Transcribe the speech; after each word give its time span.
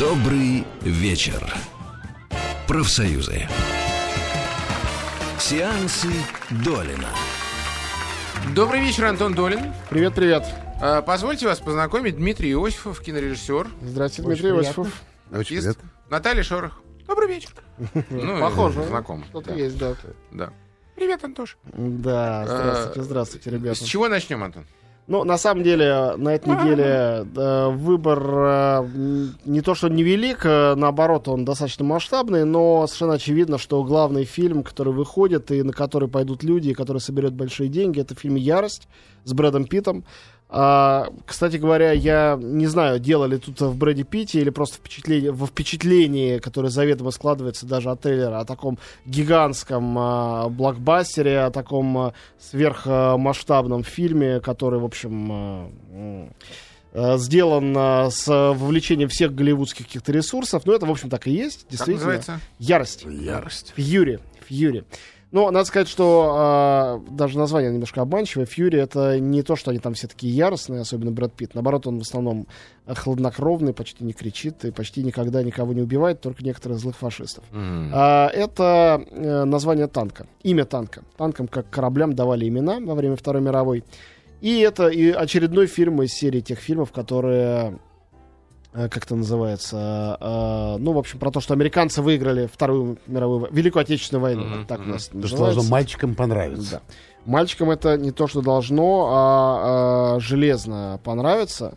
Добрый 0.00 0.64
вечер. 0.80 1.46
Профсоюзы. 2.66 3.46
Сеансы 5.38 6.08
Долина. 6.64 7.10
Добрый 8.54 8.80
вечер, 8.80 9.04
Антон 9.04 9.34
Долин. 9.34 9.60
Привет, 9.90 10.14
привет. 10.14 10.46
А, 10.80 11.02
Позвольте 11.02 11.44
вас 11.44 11.60
познакомить. 11.60 12.16
Дмитрий 12.16 12.50
Иосифов, 12.52 12.98
кинорежиссер. 13.02 13.68
Здравствуйте, 13.82 14.26
Дмитрий 14.26 14.48
Иосифов. 14.48 15.02
Очень 15.30 15.58
приятно. 15.58 15.90
Наталья 16.08 16.42
Шорох. 16.44 16.80
Добрый 17.06 17.28
вечер. 17.28 17.50
Ну, 18.08 18.40
Похоже. 18.40 18.82
Знаком. 18.84 19.22
Что-то 19.28 19.50
да. 19.50 19.54
есть, 19.54 19.76
да. 19.76 19.94
Да. 20.30 20.52
Привет, 20.96 21.22
Антош. 21.22 21.58
Да, 21.74 22.46
здравствуйте, 22.46 23.00
А, 23.00 23.02
здравствуйте, 23.02 23.50
С 23.50 23.52
ребята. 23.52 23.84
чего 23.84 24.08
начнем, 24.08 24.42
Антон? 24.42 24.64
Ну, 25.06 25.24
на 25.24 25.38
самом 25.38 25.64
деле, 25.64 26.14
на 26.16 26.34
этой 26.34 26.54
неделе 26.54 27.26
э, 27.34 27.68
выбор 27.70 28.22
э, 28.22 28.86
не 29.44 29.60
то, 29.60 29.74
что 29.74 29.88
невелик, 29.88 30.42
э, 30.44 30.74
наоборот, 30.76 31.26
он 31.26 31.44
достаточно 31.44 31.84
масштабный, 31.84 32.44
но 32.44 32.86
совершенно 32.86 33.14
очевидно, 33.14 33.58
что 33.58 33.82
главный 33.82 34.24
фильм, 34.24 34.62
который 34.62 34.92
выходит 34.92 35.50
и 35.50 35.64
на 35.64 35.72
который 35.72 36.08
пойдут 36.08 36.44
люди, 36.44 36.68
и 36.68 36.74
который 36.74 36.98
соберет 36.98 37.32
большие 37.32 37.68
деньги, 37.68 38.00
это 38.00 38.14
фильм 38.14 38.36
«Ярость» 38.36 38.86
с 39.24 39.32
Брэдом 39.32 39.64
Питтом. 39.64 40.04
А, 40.52 41.08
кстати 41.26 41.58
говоря, 41.58 41.92
я 41.92 42.36
не 42.40 42.66
знаю, 42.66 42.98
делали 42.98 43.36
тут 43.36 43.60
в 43.60 43.76
Брэде 43.76 44.02
Питте 44.02 44.40
или 44.40 44.50
просто 44.50 44.78
впечатление, 44.78 45.30
во 45.30 45.46
впечатлении, 45.46 46.38
которое 46.38 46.70
заведомо 46.70 47.12
складывается 47.12 47.66
даже 47.66 47.88
от 47.90 48.00
трейлера, 48.00 48.40
о 48.40 48.44
таком 48.44 48.76
гигантском 49.06 49.96
а, 49.96 50.48
блокбастере, 50.48 51.40
о 51.42 51.50
таком 51.52 51.96
а, 51.96 52.12
сверхмасштабном 52.40 53.84
фильме, 53.84 54.40
который, 54.40 54.80
в 54.80 54.84
общем, 54.84 55.28
а, 55.32 55.70
а, 56.94 57.16
сделан 57.18 57.72
а, 57.76 58.10
с 58.10 58.26
вовлечением 58.26 59.08
всех 59.08 59.32
голливудских 59.32 59.86
каких-то 59.86 60.10
ресурсов. 60.10 60.62
Ну, 60.66 60.72
это, 60.72 60.84
в 60.84 60.90
общем, 60.90 61.10
так 61.10 61.28
и 61.28 61.30
есть, 61.30 61.60
Как 61.62 61.70
действительно. 61.70 61.96
называется? 61.98 62.40
Ярость. 62.58 63.04
Ярость. 63.04 63.72
Фьюри. 63.76 64.18
Фьюри. 64.48 64.84
Ну, 65.32 65.48
надо 65.50 65.64
сказать, 65.64 65.88
что 65.88 67.02
э, 67.06 67.12
даже 67.12 67.38
название 67.38 67.70
немножко 67.70 68.02
обманчивое. 68.02 68.46
Фьюри 68.46 68.80
это 68.80 69.20
не 69.20 69.42
то, 69.42 69.54
что 69.54 69.70
они 69.70 69.78
там 69.78 69.94
все 69.94 70.08
такие 70.08 70.34
яростные, 70.34 70.80
особенно 70.80 71.12
Брэд 71.12 71.32
Питт. 71.34 71.54
Наоборот, 71.54 71.86
он 71.86 71.98
в 71.98 72.02
основном 72.02 72.48
э, 72.86 72.94
хладнокровный, 72.94 73.72
почти 73.72 74.02
не 74.02 74.12
кричит 74.12 74.64
и 74.64 74.72
почти 74.72 75.04
никогда 75.04 75.44
никого 75.44 75.72
не 75.72 75.82
убивает, 75.82 76.20
только 76.20 76.42
некоторых 76.42 76.78
злых 76.78 76.96
фашистов. 76.96 77.44
М. 77.52 77.92
А, 77.94 78.28
это 78.28 79.04
э, 79.08 79.44
название 79.44 79.86
танка, 79.86 80.26
имя 80.42 80.64
танка. 80.64 81.02
Танкам 81.16 81.46
как 81.46 81.70
кораблям 81.70 82.14
давали 82.14 82.48
имена 82.48 82.80
во 82.80 82.94
время 82.96 83.14
Второй 83.14 83.40
мировой. 83.40 83.84
И 84.40 84.58
это 84.60 84.88
и 84.88 85.10
очередной 85.10 85.66
фильм 85.66 86.02
из 86.02 86.12
серии 86.12 86.40
тех 86.40 86.58
фильмов, 86.58 86.90
которые 86.90 87.44
э, 87.44 87.76
как 88.72 88.98
это 88.98 89.16
называется, 89.16 90.16
э, 90.20 90.76
ну, 90.78 90.92
в 90.92 90.98
общем, 90.98 91.18
про 91.18 91.30
то, 91.30 91.40
что 91.40 91.54
американцы 91.54 92.02
выиграли 92.02 92.46
Вторую 92.46 92.98
мировую, 93.06 93.48
Великую 93.50 93.82
Отечественную 93.82 94.22
войну, 94.22 94.58
вот 94.58 94.68
так 94.68 94.78
у 94.78 94.82
мгм. 94.82 94.92
нас 94.92 95.06
То, 95.06 95.10
что 95.10 95.18
называется. 95.18 95.54
должно 95.54 95.70
мальчикам 95.70 96.14
понравиться. 96.14 96.70
Да. 96.70 96.94
Мальчикам 97.24 97.70
это 97.70 97.98
не 97.98 98.12
то, 98.12 98.28
что 98.28 98.42
должно, 98.42 99.08
а, 99.10 100.14
а, 100.14 100.20
железно 100.20 101.00
понравится. 101.02 101.76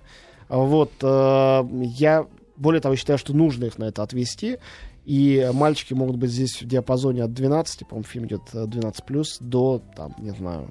Вот, 0.49 0.91
э, 1.01 1.63
я, 1.81 2.27
более 2.57 2.79
того, 2.79 2.95
считаю, 2.95 3.17
что 3.17 3.33
нужно 3.33 3.65
их 3.65 3.77
на 3.79 3.85
это 3.85 4.03
отвести. 4.03 4.59
И 5.05 5.49
мальчики 5.51 5.93
могут 5.93 6.15
быть 6.15 6.31
здесь 6.31 6.61
в 6.61 6.65
диапазоне 6.65 7.23
от 7.23 7.33
12, 7.33 7.87
по-моему, 7.87 8.07
фильм 8.07 8.25
идет 8.27 8.41
э, 8.53 8.65
12+, 8.65 9.37
до, 9.41 9.81
там, 9.95 10.15
не 10.19 10.29
знаю, 10.31 10.69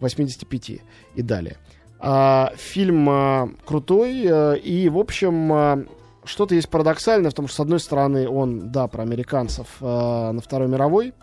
85 0.00 0.70
и 1.16 1.22
далее. 1.22 1.56
А, 2.00 2.52
фильм 2.56 3.08
а, 3.08 3.48
крутой, 3.64 4.24
э, 4.24 4.58
и, 4.58 4.88
в 4.88 4.98
общем, 4.98 5.52
а, 5.52 5.84
что-то 6.24 6.54
есть 6.54 6.68
парадоксальное 6.68 7.30
в 7.30 7.34
том, 7.34 7.48
что, 7.48 7.56
с 7.56 7.60
одной 7.60 7.80
стороны, 7.80 8.28
он, 8.28 8.70
да, 8.70 8.86
про 8.86 9.02
американцев 9.02 9.80
на 9.80 10.40
Второй 10.40 10.68
мировой. 10.68 11.14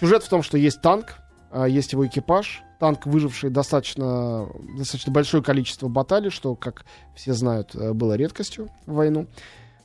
Сюжет 0.00 0.24
в 0.24 0.28
том, 0.28 0.42
что 0.42 0.58
есть 0.58 0.80
танк, 0.80 1.18
а, 1.54 1.68
есть 1.68 1.92
его 1.92 2.04
экипаж, 2.04 2.64
танк, 2.80 3.06
выживший 3.06 3.48
достаточно, 3.48 4.48
достаточно 4.76 5.12
большое 5.12 5.40
количество 5.40 5.86
баталий, 5.86 6.30
что, 6.30 6.56
как 6.56 6.84
все 7.14 7.32
знают, 7.32 7.76
э, 7.76 7.92
было 7.92 8.14
редкостью 8.14 8.68
в 8.86 8.94
войну. 8.94 9.28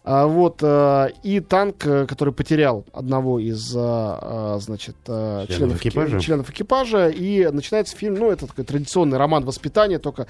А, 0.06 0.26
вот, 0.28 0.60
э, 0.64 1.10
и 1.24 1.40
танк, 1.42 1.86
э, 1.86 2.06
который 2.08 2.34
потерял 2.34 2.86
одного 2.94 3.38
из, 3.38 3.74
э, 3.76 4.58
значит, 4.62 4.96
э, 5.08 5.46
Членов 5.48 5.58
членов, 5.58 5.78
эки- 5.78 5.88
экипажа. 5.90 6.20
членов 6.20 6.50
экипажа, 6.50 7.10
и 7.10 7.48
начинается 7.52 7.96
фильм, 7.96 8.16
ну, 8.16 8.32
это 8.32 8.48
такой 8.48 8.64
традиционный 8.64 9.18
роман 9.18 9.44
воспитания, 9.46 10.00
только 10.00 10.24
э, 10.24 10.26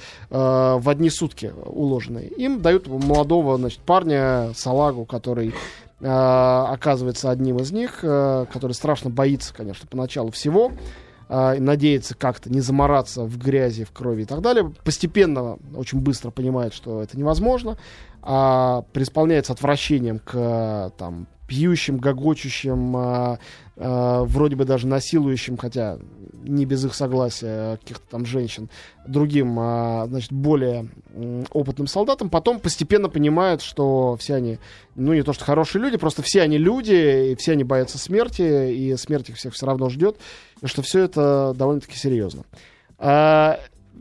в 0.80 0.90
одни 0.90 1.10
сутки 1.10 1.54
уложенный. 1.66 2.28
Им 2.28 2.62
дают 2.62 2.88
молодого, 2.88 3.58
значит, 3.58 3.80
парня, 3.82 4.52
салагу, 4.56 5.06
который 5.06 5.54
э, 6.02 6.08
оказывается 6.08 7.30
одним 7.30 7.58
из 7.60 7.72
них, 7.72 8.00
э, 8.04 8.46
который 8.52 8.72
страшно 8.74 9.10
боится, 9.10 9.54
конечно, 9.54 9.88
поначалу 9.90 10.32
всего, 10.32 10.72
надеется 11.30 12.16
как-то 12.16 12.52
не 12.52 12.60
замораться 12.60 13.24
в 13.24 13.38
грязи, 13.38 13.84
в 13.84 13.92
крови 13.92 14.24
и 14.24 14.26
так 14.26 14.42
далее. 14.42 14.74
Постепенно, 14.84 15.60
очень 15.76 16.00
быстро 16.00 16.32
понимает, 16.32 16.74
что 16.74 17.04
это 17.04 17.18
невозможно, 17.18 17.78
а 18.22 18.84
преисполняется 18.94 19.54
отвращением 19.54 20.20
к 20.20 20.92
там, 20.98 21.28
пьющим, 21.50 21.98
гогочущим, 21.98 22.96
э, 22.96 23.38
э, 23.76 24.24
вроде 24.26 24.56
бы 24.56 24.66
даже 24.66 24.88
насилующим, 24.88 25.58
хотя 25.58 25.98
не 26.50 26.66
без 26.66 26.84
их 26.84 26.94
согласия 26.94 27.78
каких-то 27.78 28.04
там 28.10 28.26
женщин, 28.26 28.70
другим, 29.08 29.60
э, 29.60 30.06
значит, 30.08 30.32
более 30.32 30.90
опытным 31.52 31.88
солдатам, 31.88 32.30
потом 32.30 32.60
постепенно 32.60 33.10
понимает, 33.10 33.62
что 33.62 34.18
все 34.18 34.36
они, 34.36 34.60
ну 34.96 35.14
не 35.14 35.24
то 35.24 35.34
что 35.34 35.46
хорошие 35.46 35.82
люди, 35.82 35.98
просто 35.98 36.22
все 36.22 36.42
они 36.42 36.58
люди, 36.58 37.32
и 37.32 37.36
все 37.36 37.54
они 37.54 37.64
боятся 37.64 37.98
смерти, 37.98 38.72
и 38.74 38.96
смерть 38.98 39.30
их 39.30 39.38
всех 39.38 39.54
все 39.54 39.66
равно 39.66 39.90
ждет, 39.90 40.18
и 40.62 40.68
что 40.68 40.82
все 40.82 41.04
это 41.04 41.54
довольно-таки 41.56 41.96
серьезно. 41.98 42.44
А, 42.98 43.60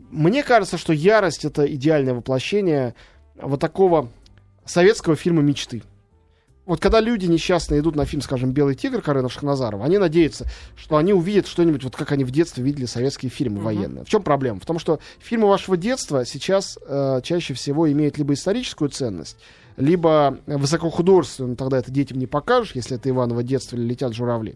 Мне 0.09 0.43
кажется, 0.43 0.77
что 0.77 0.93
ярость 0.93 1.45
это 1.45 1.71
идеальное 1.71 2.13
воплощение 2.13 2.95
вот 3.35 3.59
такого 3.59 4.09
советского 4.65 5.15
фильма 5.15 5.41
мечты. 5.41 5.83
Вот 6.69 6.79
когда 6.79 6.99
люди 6.99 7.25
несчастные 7.25 7.79
идут 7.79 7.95
на 7.95 8.05
фильм, 8.05 8.21
скажем, 8.21 8.51
«Белый 8.51 8.75
тигр» 8.75 9.01
Карена 9.01 9.27
Шахназарова, 9.27 9.83
они 9.83 9.97
надеются, 9.97 10.45
что 10.75 10.97
они 10.97 11.13
увидят 11.13 11.47
что-нибудь, 11.47 11.83
вот 11.83 11.95
как 11.95 12.11
они 12.11 12.23
в 12.23 12.29
детстве 12.29 12.63
видели 12.63 12.85
советские 12.85 13.31
фильмы 13.31 13.59
военные. 13.59 14.05
В 14.05 14.07
чем 14.07 14.21
проблема? 14.21 14.59
В 14.59 14.67
том, 14.67 14.77
что 14.77 14.99
фильмы 15.17 15.47
вашего 15.47 15.77
детства 15.77 16.25
сейчас 16.25 16.77
э, 16.85 17.21
чаще 17.23 17.55
всего 17.55 17.91
имеют 17.91 18.19
либо 18.19 18.35
историческую 18.35 18.89
ценность, 18.89 19.37
либо 19.77 20.37
высокохудожественную, 20.45 21.55
тогда 21.55 21.79
это 21.79 21.89
детям 21.89 22.19
не 22.19 22.27
покажешь, 22.27 22.75
если 22.75 22.97
это 22.97 23.09
Иваново 23.09 23.41
детство 23.41 23.75
или 23.75 23.85
«Летят 23.85 24.13
журавли», 24.13 24.55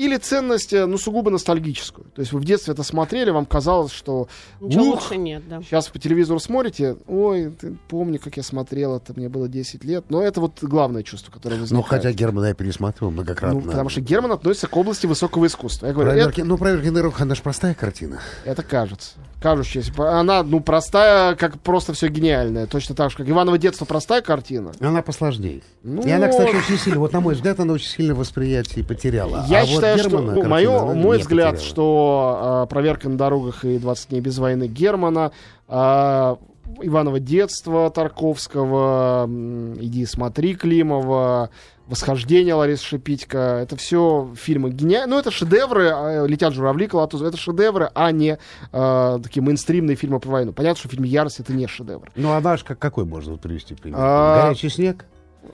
или 0.00 0.16
ценность, 0.16 0.72
э, 0.72 0.86
ну, 0.86 0.96
сугубо 0.96 1.30
ностальгическую. 1.30 2.06
То 2.14 2.20
есть 2.20 2.32
вы 2.32 2.40
в 2.40 2.44
детстве 2.44 2.72
это 2.72 2.82
смотрели, 2.82 3.30
вам 3.30 3.44
казалось, 3.44 3.92
что 3.92 4.28
Ничего 4.60 4.84
ух, 4.84 4.94
лучше 5.02 5.16
нет, 5.16 5.46
да. 5.48 5.60
Сейчас 5.62 5.88
по 5.88 5.98
телевизору 5.98 6.40
смотрите, 6.40 6.96
ой, 7.06 7.50
ты 7.50 7.76
помни, 7.88 8.16
как 8.16 8.36
я 8.38 8.42
смотрел, 8.42 8.96
это 8.96 9.12
мне 9.14 9.28
было 9.28 9.46
10 9.48 9.84
лет. 9.84 10.06
Но 10.08 10.22
это 10.22 10.40
вот 10.40 10.62
главное 10.62 11.02
чувство, 11.02 11.30
которое 11.30 11.56
Ну, 11.56 11.60
возникает. 11.60 11.86
хотя 11.88 12.12
Германа 12.12 12.46
я 12.46 12.54
пересматривал 12.54 13.10
многократно. 13.12 13.60
Ну, 13.60 13.66
потому 13.66 13.90
что 13.90 14.00
Герман 14.00 14.32
относится 14.32 14.68
к 14.68 14.76
области 14.76 15.06
высокого 15.06 15.46
искусства. 15.46 15.86
Я 15.88 15.92
говорю, 15.92 16.10
Проверки, 16.10 16.40
ну, 16.40 16.56
проверки 16.56 16.88
на 16.88 17.02
руку, 17.02 17.16
она 17.20 17.34
же 17.34 17.42
простая 17.42 17.74
картина. 17.74 18.20
это, 18.44 18.52
это 18.52 18.62
кажется. 18.62 19.12
Кажущаяся. 19.40 19.92
Она, 20.18 20.42
ну, 20.42 20.60
простая, 20.60 21.34
как 21.34 21.58
просто 21.60 21.92
все 21.94 22.08
гениальное. 22.08 22.66
Точно 22.66 22.94
так 22.94 23.10
же, 23.10 23.16
как 23.16 23.28
Иваново 23.28 23.56
детство 23.58 23.84
простая 23.86 24.20
картина. 24.20 24.72
Она 24.80 25.00
посложнее. 25.02 25.62
Ну, 25.82 26.02
И 26.02 26.10
она, 26.10 26.28
кстати, 26.28 26.54
очень 26.54 26.76
сильно, 26.78 27.00
вот 27.00 27.12
на 27.14 27.20
мой 27.20 27.34
взгляд, 27.34 27.58
она 27.58 27.72
очень 27.72 27.88
сильно 27.88 28.14
восприятие 28.14 28.84
потеряла. 28.84 29.44
Я 29.48 29.60
А 29.60 29.64
вот 29.64 29.70
считаю, 29.70 29.98
что 29.98 30.08
Германа 30.10 30.26
ну, 30.26 30.32
картина, 30.42 30.48
моё- 30.50 30.76
она 30.82 30.94
мой 30.94 31.18
взгляд, 31.18 31.52
потеряла. 31.52 31.70
что 31.70 32.64
э, 32.64 32.70
проверка 32.70 33.08
на 33.08 33.16
дорогах 33.16 33.64
и 33.64 33.78
20 33.78 34.10
дней 34.10 34.20
без 34.20 34.36
войны 34.38 34.68
Германа, 34.68 35.32
э, 35.68 36.36
Иваново 36.82 37.18
детство 37.18 37.90
Тарковского, 37.90 39.24
м, 39.24 39.74
иди 39.80 40.04
смотри 40.06 40.54
Климова, 40.54 41.50
Восхождение 41.90 42.54
Ларисы 42.54 42.84
Шипитько, 42.84 43.38
это 43.62 43.76
все 43.76 44.32
фильмы 44.36 44.70
гениальные. 44.70 45.08
Ну, 45.08 45.18
это 45.18 45.32
шедевры, 45.32 45.90
э, 45.92 46.26
летят 46.28 46.54
журавли, 46.54 46.86
Колотузов, 46.86 47.26
это 47.26 47.36
шедевры, 47.36 47.90
а 47.94 48.12
не 48.12 48.38
э, 48.72 49.18
такие 49.22 49.42
мейнстримные 49.42 49.96
фильмы 49.96 50.20
про 50.20 50.30
войну. 50.30 50.52
Понятно, 50.52 50.78
что 50.78 50.88
фильм 50.88 51.02
Ярость 51.02 51.40
это 51.40 51.52
не 51.52 51.66
шедевр. 51.66 52.10
Ну, 52.14 52.30
а 52.30 52.40
наш 52.40 52.62
как, 52.62 52.78
какой 52.78 53.04
можно 53.04 53.36
привести 53.36 53.74
пример? 53.74 53.98
А, 54.00 54.44
Горячий 54.44 54.68
снег? 54.68 55.04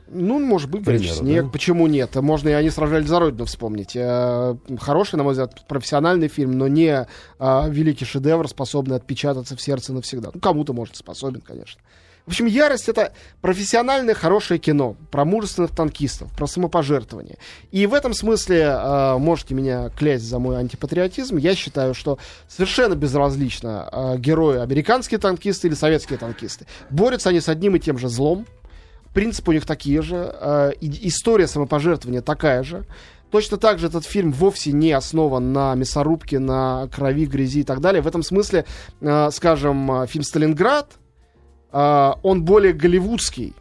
Ну, 0.08 0.38
может 0.38 0.68
быть, 0.70 0.82
«Горячий 0.82 1.08
снег. 1.08 1.44
да? 1.44 1.50
Почему 1.50 1.86
нет? 1.86 2.14
Можно 2.16 2.50
и 2.50 2.52
они 2.52 2.70
сражались 2.70 3.08
за 3.08 3.18
родину 3.18 3.44
вспомнить. 3.46 3.92
Э, 3.94 4.56
Хороший, 4.78 5.16
на 5.16 5.22
мой 5.22 5.32
взгляд, 5.32 5.66
профессиональный 5.66 6.28
фильм, 6.28 6.52
но 6.58 6.68
не 6.68 7.06
а, 7.38 7.68
великий 7.68 8.04
шедевр, 8.04 8.46
способный 8.48 8.96
отпечататься 8.96 9.56
в 9.56 9.62
сердце 9.62 9.92
навсегда. 9.92 10.30
Ну, 10.34 10.40
кому-то, 10.40 10.72
может, 10.72 10.96
способен, 10.96 11.40
конечно. 11.40 11.80
В 12.26 12.30
общем, 12.30 12.46
«Ярость»— 12.46 12.88
это 12.90 13.12
профессиональное 13.40 14.14
хорошее 14.14 14.58
кино 14.58 14.96
про 15.12 15.24
мужественных 15.24 15.70
танкистов, 15.70 16.28
про 16.32 16.48
самопожертвование. 16.48 17.38
И 17.70 17.86
в 17.86 17.94
этом 17.94 18.14
смысле, 18.14 18.62
э, 18.62 19.16
можете 19.16 19.54
меня 19.54 19.90
клясть 19.90 20.24
за 20.24 20.40
мой 20.40 20.58
антипатриотизм, 20.58 21.36
я 21.36 21.54
считаю, 21.54 21.94
что 21.94 22.18
совершенно 22.48 22.96
безразлично, 22.96 23.88
э, 23.92 24.18
герои 24.18 24.58
американские 24.58 25.20
танкисты 25.20 25.68
или 25.68 25.74
советские 25.74 26.18
танкисты. 26.18 26.66
Борются 26.90 27.28
они 27.28 27.40
с 27.40 27.48
одним 27.48 27.76
и 27.76 27.78
тем 27.78 27.96
же 27.96 28.08
злом, 28.08 28.44
принципы 29.14 29.52
у 29.52 29.54
них 29.54 29.64
такие 29.64 30.02
же, 30.02 30.34
э, 30.40 30.72
история 30.80 31.46
самопожертвования 31.46 32.22
такая 32.22 32.64
же. 32.64 32.84
Точно 33.30 33.56
так 33.56 33.78
же 33.78 33.86
этот 33.86 34.04
фильм 34.04 34.32
вовсе 34.32 34.72
не 34.72 34.90
основан 34.90 35.52
на 35.52 35.76
мясорубке, 35.76 36.40
на 36.40 36.88
крови, 36.88 37.26
грязи 37.26 37.60
и 37.60 37.64
так 37.64 37.80
далее. 37.80 38.02
В 38.02 38.08
этом 38.08 38.24
смысле, 38.24 38.64
э, 39.00 39.30
скажем, 39.32 40.02
э, 40.02 40.06
фильм 40.08 40.24
«Сталинград», 40.24 40.98
он 42.22 42.44
более 42.44 42.72
голливудский, 42.72 43.54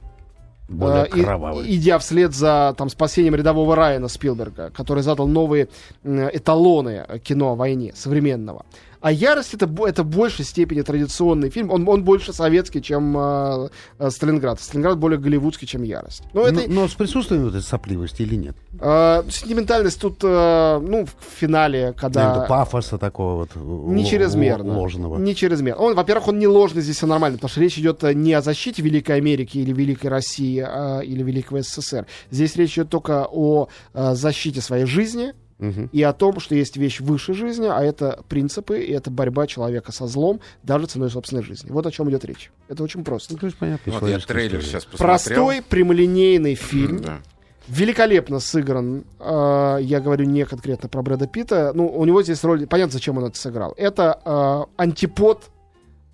Более 0.69 1.03
э, 1.05 1.07
и- 1.17 1.23
кровавый. 1.23 1.75
идя 1.75 1.97
вслед 1.99 2.33
за 2.33 2.73
там, 2.77 2.89
спасением 2.89 3.35
рядового 3.35 3.75
Райана 3.75 4.07
Спилберга, 4.07 4.69
который 4.71 5.03
задал 5.03 5.27
новые 5.27 5.67
эталоны 6.03 7.05
кино 7.23 7.51
о 7.51 7.55
войне 7.55 7.91
современного. 7.95 8.65
А 9.05 9.11
«Ярость» 9.11 9.53
это, 9.53 9.69
это 9.85 10.01
в 10.01 10.07
большей 10.07 10.43
степени 10.43 10.81
традиционный 10.81 11.51
фильм. 11.51 11.69
Он, 11.69 11.87
он 11.87 12.03
больше 12.03 12.33
советский, 12.33 12.81
чем 12.81 13.15
э, 13.15 13.69
э, 13.99 14.09
«Сталинград». 14.09 14.59
«Сталинград» 14.59 14.97
более 14.97 15.19
голливудский, 15.19 15.67
чем 15.67 15.83
«Ярость». 15.83 16.23
Но 16.33 16.41
это, 16.41 16.67
Но, 16.67 16.81
но 16.81 16.87
с 16.87 16.93
присутствием 16.93 17.43
вот 17.43 17.49
этой 17.49 17.61
сопливости 17.61 18.23
или 18.23 18.33
нет? 18.33 18.55
э, 18.79 19.23
сентиментальность 19.29 20.01
тут, 20.01 20.23
э, 20.23 20.79
ну, 20.79 21.05
в 21.05 21.39
финале, 21.39 21.93
когда... 21.95 22.33
виду 22.33 22.47
пафоса 22.47 22.97
такого 22.97 23.45
вот 23.53 23.55
Не 23.55 24.07
чрезмерно. 24.07 24.73
ложного. 24.75 25.19
Не 25.19 25.35
чрезмерно. 25.35 25.83
Он, 25.83 25.93
во-первых, 25.93 26.29
он 26.29 26.39
не 26.39 26.47
ложный 26.47 26.81
здесь, 26.81 27.03
а 27.03 27.05
нормальный, 27.05 27.37
потому 27.37 27.51
что 27.51 27.61
речь 27.61 27.77
идет 27.77 28.03
э, 28.03 28.15
не 28.15 28.33
о 28.33 28.41
защите 28.41 28.81
Великой 28.81 29.17
Америки 29.17 29.59
или 29.59 29.71
Великой 29.71 30.07
России 30.07 30.65
а, 30.67 31.01
или 31.01 31.21
Великого 31.21 31.61
СССР. 31.61 32.07
Здесь 32.31 32.55
речь 32.55 32.73
идет 32.73 32.89
только 32.89 33.27
о 33.29 33.67
э, 33.93 34.15
защите 34.15 34.61
своей 34.61 34.87
жизни 34.87 35.33
Мгм. 35.57 35.89
и 35.93 36.03
о 36.03 36.11
том, 36.11 36.39
что 36.41 36.53
есть 36.53 36.75
вещь 36.75 36.99
выше 36.99 37.33
жизни, 37.33 37.67
а 37.67 37.81
это 37.81 38.23
принципы, 38.27 38.81
и 38.81 38.91
это 38.91 39.09
борьба 39.09 39.47
человека 39.47 39.93
со 39.93 40.05
злом, 40.05 40.41
даже 40.63 40.87
ценой 40.87 41.09
собственной 41.09 41.43
жизни. 41.43 41.71
Вот 41.71 41.85
о 41.85 41.91
чем 41.91 42.09
идет 42.09 42.25
речь. 42.25 42.51
Это 42.67 42.83
очень 42.83 43.05
просто. 43.05 43.33
Ну, 43.33 43.39
то 43.39 43.45
есть 43.45 43.57
понятно. 43.57 43.93
Вот 43.93 44.09
я 44.09 44.19
трейлер 44.19 44.59
история. 44.59 44.63
сейчас 44.63 44.85
посмотрел. 44.85 45.07
Простой, 45.07 45.61
прямолинейный 45.61 46.55
фильм. 46.55 47.01
Да. 47.01 47.19
Великолепно 47.67 48.39
сыгран. 48.39 49.05
Э, 49.19 49.77
я 49.81 50.01
говорю 50.01 50.25
не 50.25 50.45
конкретно 50.45 50.89
про 50.89 51.01
Брэда 51.01 51.25
Питта. 51.27 51.71
Ну, 51.73 51.87
у 51.87 52.05
него 52.05 52.21
здесь 52.21 52.43
роль... 52.43 52.67
Понятно, 52.67 52.91
зачем 52.91 53.17
он 53.17 53.25
это 53.25 53.37
сыграл. 53.37 53.73
Это 53.77 54.19
э, 54.25 54.81
антипод 54.81 55.49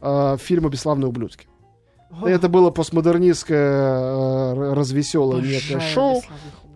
э, 0.02 0.38
фильма 0.40 0.70
«Бесславные 0.70 1.10
ублюдки». 1.10 1.48
Это 2.24 2.50
было 2.50 2.72
постмодернистское, 2.72 3.60
э, 3.60 4.74
развеселое 4.74 5.42
некое 5.42 5.80
шоу. 5.80 6.22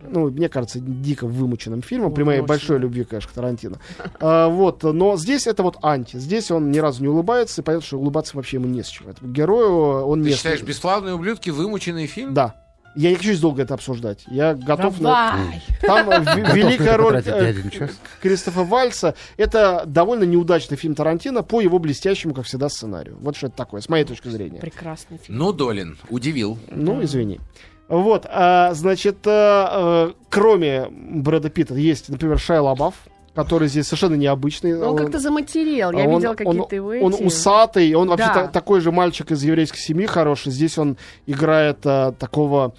Ну, 0.09 0.29
мне 0.29 0.49
кажется, 0.49 0.79
дико 0.79 1.27
вымученным 1.27 1.81
фильмом, 1.81 2.13
при 2.13 2.23
моей 2.23 2.41
большой 2.41 2.79
любви, 2.79 3.03
конечно, 3.03 3.29
к 3.29 3.33
Тарантино. 3.33 3.79
А, 4.19 4.47
вот, 4.49 4.83
но 4.83 5.17
здесь 5.17 5.47
это 5.47 5.63
вот 5.63 5.77
анти. 5.81 6.17
Здесь 6.17 6.51
он 6.51 6.71
ни 6.71 6.79
разу 6.79 7.01
не 7.01 7.07
улыбается, 7.07 7.61
и 7.61 7.63
понятно, 7.63 7.85
что 7.85 7.97
улыбаться 7.97 8.35
вообще 8.35 8.57
ему 8.57 8.67
не 8.67 8.83
с 8.83 8.87
чего. 8.87 9.11
Этому 9.11 9.31
герою 9.31 10.05
он 10.05 10.23
Ты 10.23 10.29
не... 10.29 10.35
считаешь 10.35 10.61
«Бесславные 10.61 11.15
ублюдки» 11.15 11.49
вымученный 11.49 12.07
фильм? 12.07 12.33
Да. 12.33 12.55
Я 12.95 13.09
не 13.09 13.15
хочу 13.15 13.29
здесь 13.29 13.41
долго 13.41 13.61
это 13.63 13.73
обсуждать. 13.73 14.23
Я 14.27 14.53
готов 14.53 15.01
на... 15.01 15.37
Давай. 15.37 15.63
Там 15.81 16.09
ви- 16.35 16.41
Готов 16.41 16.55
великая 16.55 16.91
на 16.91 16.97
роль 16.97 17.23
э. 17.25 17.53
Кристофа 18.21 18.63
Вальса. 18.63 19.15
Это 19.35 19.83
довольно 19.85 20.23
неудачный 20.23 20.77
фильм 20.77 20.95
Тарантино 20.95 21.43
по 21.43 21.59
его 21.59 21.77
блестящему, 21.77 22.33
как 22.33 22.45
всегда, 22.45 22.69
сценарию. 22.69 23.17
Вот 23.19 23.35
что 23.35 23.47
это 23.47 23.57
такое, 23.57 23.81
с 23.81 23.89
моей 23.89 24.05
точки 24.05 24.29
зрения. 24.29 24.61
Прекрасный 24.61 25.17
фильм. 25.17 25.37
Ну, 25.37 25.51
Долин, 25.51 25.97
удивил. 26.09 26.57
Ну, 26.71 27.03
извини. 27.03 27.41
Вот, 27.87 28.25
а, 28.29 28.73
значит, 28.73 29.17
э, 29.25 30.11
кроме 30.29 30.87
Брэда 30.89 31.49
Питта 31.49 31.75
есть, 31.75 32.09
например, 32.09 32.39
Шайа 32.39 32.61
Лабаф, 32.61 32.95
который 33.35 33.67
здесь 33.67 33.85
совершенно 33.85 34.15
необычный. 34.15 34.73
Ну, 34.73 34.91
он 34.91 34.97
как-то 34.97 35.19
заматерел. 35.19 35.91
Я 35.91 36.05
А 36.05 36.07
он- 36.07 36.15
видела 36.15 36.31
он- 36.31 36.35
какие-то 36.37 36.75
его 36.75 36.87
Он 37.05 37.13
эти. 37.13 37.21
усатый, 37.23 37.93
он 37.93 38.07
вообще 38.07 38.27
Да. 38.27 38.33
та- 38.33 38.47
такой 38.47 38.79
же 38.81 38.91
мальчик 38.91 39.29
из 39.31 39.43
еврейской 39.43 39.77
семьи 39.79 40.05
хороший. 40.07 40.51
Здесь 40.51 40.77
он 40.79 40.97
играет 41.27 41.79
э, 41.85 42.13
такого 42.17 42.73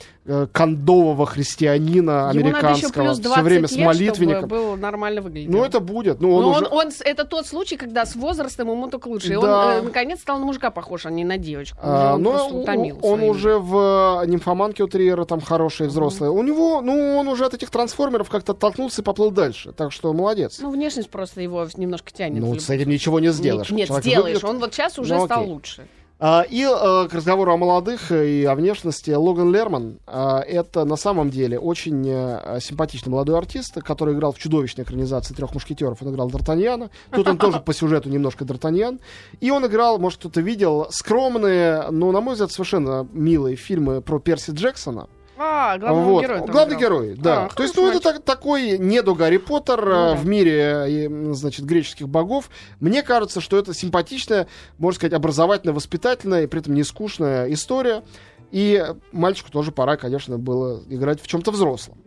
кондового 0.52 1.26
христианина 1.26 2.30
Ему 2.32 2.46
американского, 2.48 3.12
все 3.14 3.22
20 3.22 3.42
время 3.44 3.68
с 3.68 3.72
лет, 3.72 3.86
молитвенником. 3.86 4.40
чтобы 4.48 4.56
был 4.56 4.76
нормально 4.76 5.20
выглядел. 5.22 5.52
Ну, 5.52 5.64
это 5.64 5.80
будет. 5.80 6.20
Ну, 6.20 6.34
он 6.34 6.42
Но 6.42 6.50
уже... 6.50 6.66
он, 6.66 6.72
он 6.86 6.92
с- 6.92 7.00
это 7.00 7.24
тот 7.24 7.46
случай, 7.46 7.76
когда 7.76 8.04
с 8.06 8.16
возрастом 8.16 8.70
ему 8.70 8.88
только 8.88 9.08
лучше. 9.08 9.32
И 9.32 9.36
Да. 9.40 9.66
он, 9.66 9.72
э, 9.72 9.82
наконец, 9.82 10.20
стал 10.20 10.38
на 10.38 10.44
мужика 10.46 10.70
похож, 10.70 11.06
а 11.06 11.10
не 11.10 11.24
на 11.24 11.38
девочку. 11.38 11.78
Уже 11.80 11.88
А, 11.90 12.14
он 12.14 12.26
он, 12.26 12.56
утомил 12.62 12.98
он 13.02 13.18
своим. 13.18 13.30
уже 13.30 13.58
в 13.58 14.22
э, 14.22 14.26
нимфоманке 14.26 14.82
у 14.82 14.88
Триера 14.88 15.24
там 15.24 15.40
хороший 15.40 15.86
взрослый. 15.88 16.30
У 16.30 16.42
него, 16.42 16.80
ну, 16.80 17.16
он 17.18 17.28
уже 17.28 17.44
от 17.44 17.54
этих 17.54 17.70
трансформеров 17.70 18.28
как-то 18.28 18.52
оттолкнулся 18.52 19.02
и 19.02 19.04
поплыл 19.04 19.30
дальше. 19.30 19.72
Так 19.72 19.92
что 19.92 20.12
молодец. 20.12 20.58
Ну, 20.60 20.70
внешность 20.70 21.10
просто 21.10 21.40
его 21.40 21.66
немножко 21.76 22.10
тянет. 22.12 22.40
Ну, 22.40 22.58
с 22.58 22.68
этим 22.70 22.88
ничего 22.90 23.20
не 23.20 23.32
сделаешь. 23.32 23.70
Нет, 23.70 23.86
Человек 23.88 24.04
сделаешь. 24.04 24.24
выглядит- 24.36 24.44
Он 24.44 24.58
вот 24.58 24.74
сейчас 24.74 24.98
уже 24.98 25.14
Ну, 25.16 25.24
стал 25.26 25.46
лучше. 25.46 25.86
А, 26.18 26.46
и 26.48 26.62
э, 26.62 27.08
к 27.08 27.12
разговору 27.12 27.52
о 27.52 27.56
молодых 27.58 28.10
и 28.10 28.44
о 28.44 28.54
внешности. 28.54 29.10
Логан 29.10 29.52
Лерман 29.52 29.98
а, 30.06 30.40
это 30.40 30.86
на 30.86 30.96
самом 30.96 31.28
деле 31.28 31.58
очень 31.58 32.06
э, 32.08 32.58
симпатичный 32.60 33.12
молодой 33.12 33.36
артист, 33.36 33.74
который 33.82 34.14
играл 34.14 34.32
в 34.32 34.38
чудовищной 34.38 34.84
экранизации 34.84 35.34
трех 35.34 35.52
мушкетеров. 35.52 36.00
Он 36.00 36.14
играл 36.14 36.30
Д'Артаньяна. 36.30 36.90
Тут 37.10 37.28
он 37.28 37.36
тоже 37.36 37.60
по 37.64 37.74
сюжету 37.74 38.08
немножко 38.08 38.44
Д'Артаньян. 38.44 38.98
И 39.40 39.50
он 39.50 39.66
играл, 39.66 39.98
может, 39.98 40.20
кто-то 40.20 40.40
видел, 40.40 40.86
скромные, 40.90 41.90
но, 41.90 42.10
на 42.12 42.22
мой 42.22 42.32
взгляд, 42.32 42.50
совершенно 42.50 43.06
милые 43.12 43.56
фильмы 43.56 44.00
про 44.00 44.18
Перси 44.18 44.52
Джексона. 44.52 45.08
А, 45.38 45.76
главного 45.78 46.04
вот. 46.04 46.22
героя. 46.22 46.40
Главный 46.46 46.76
играл. 46.76 46.80
герой, 47.00 47.14
да. 47.16 47.44
А, 47.44 47.48
То 47.48 47.62
есть, 47.62 47.76
ну, 47.76 47.88
это 47.88 48.00
так- 48.00 48.22
такой 48.22 48.78
недо 48.78 49.14
Гарри 49.14 49.36
Поттер 49.36 49.84
Ну 49.84 49.90
э, 49.90 49.94
да. 49.94 50.14
в 50.14 50.26
мире, 50.26 50.60
э, 51.08 51.32
значит, 51.34 51.64
греческих 51.66 52.08
богов. 52.08 52.48
Мне 52.80 53.02
кажется, 53.02 53.40
что 53.40 53.58
это 53.58 53.74
симпатичная, 53.74 54.46
можно 54.78 54.96
сказать, 54.96 55.12
образовательно-воспитательная 55.14 56.44
и 56.44 56.46
при 56.46 56.60
этом 56.60 56.74
не 56.74 56.84
скучная 56.84 57.52
история. 57.52 58.02
И 58.52 58.84
мальчику 59.12 59.50
тоже 59.50 59.72
пора, 59.72 59.96
конечно, 59.96 60.38
было 60.38 60.82
играть 60.88 61.20
в 61.20 61.26
чем-то 61.26 61.50
взрослом. 61.50 61.98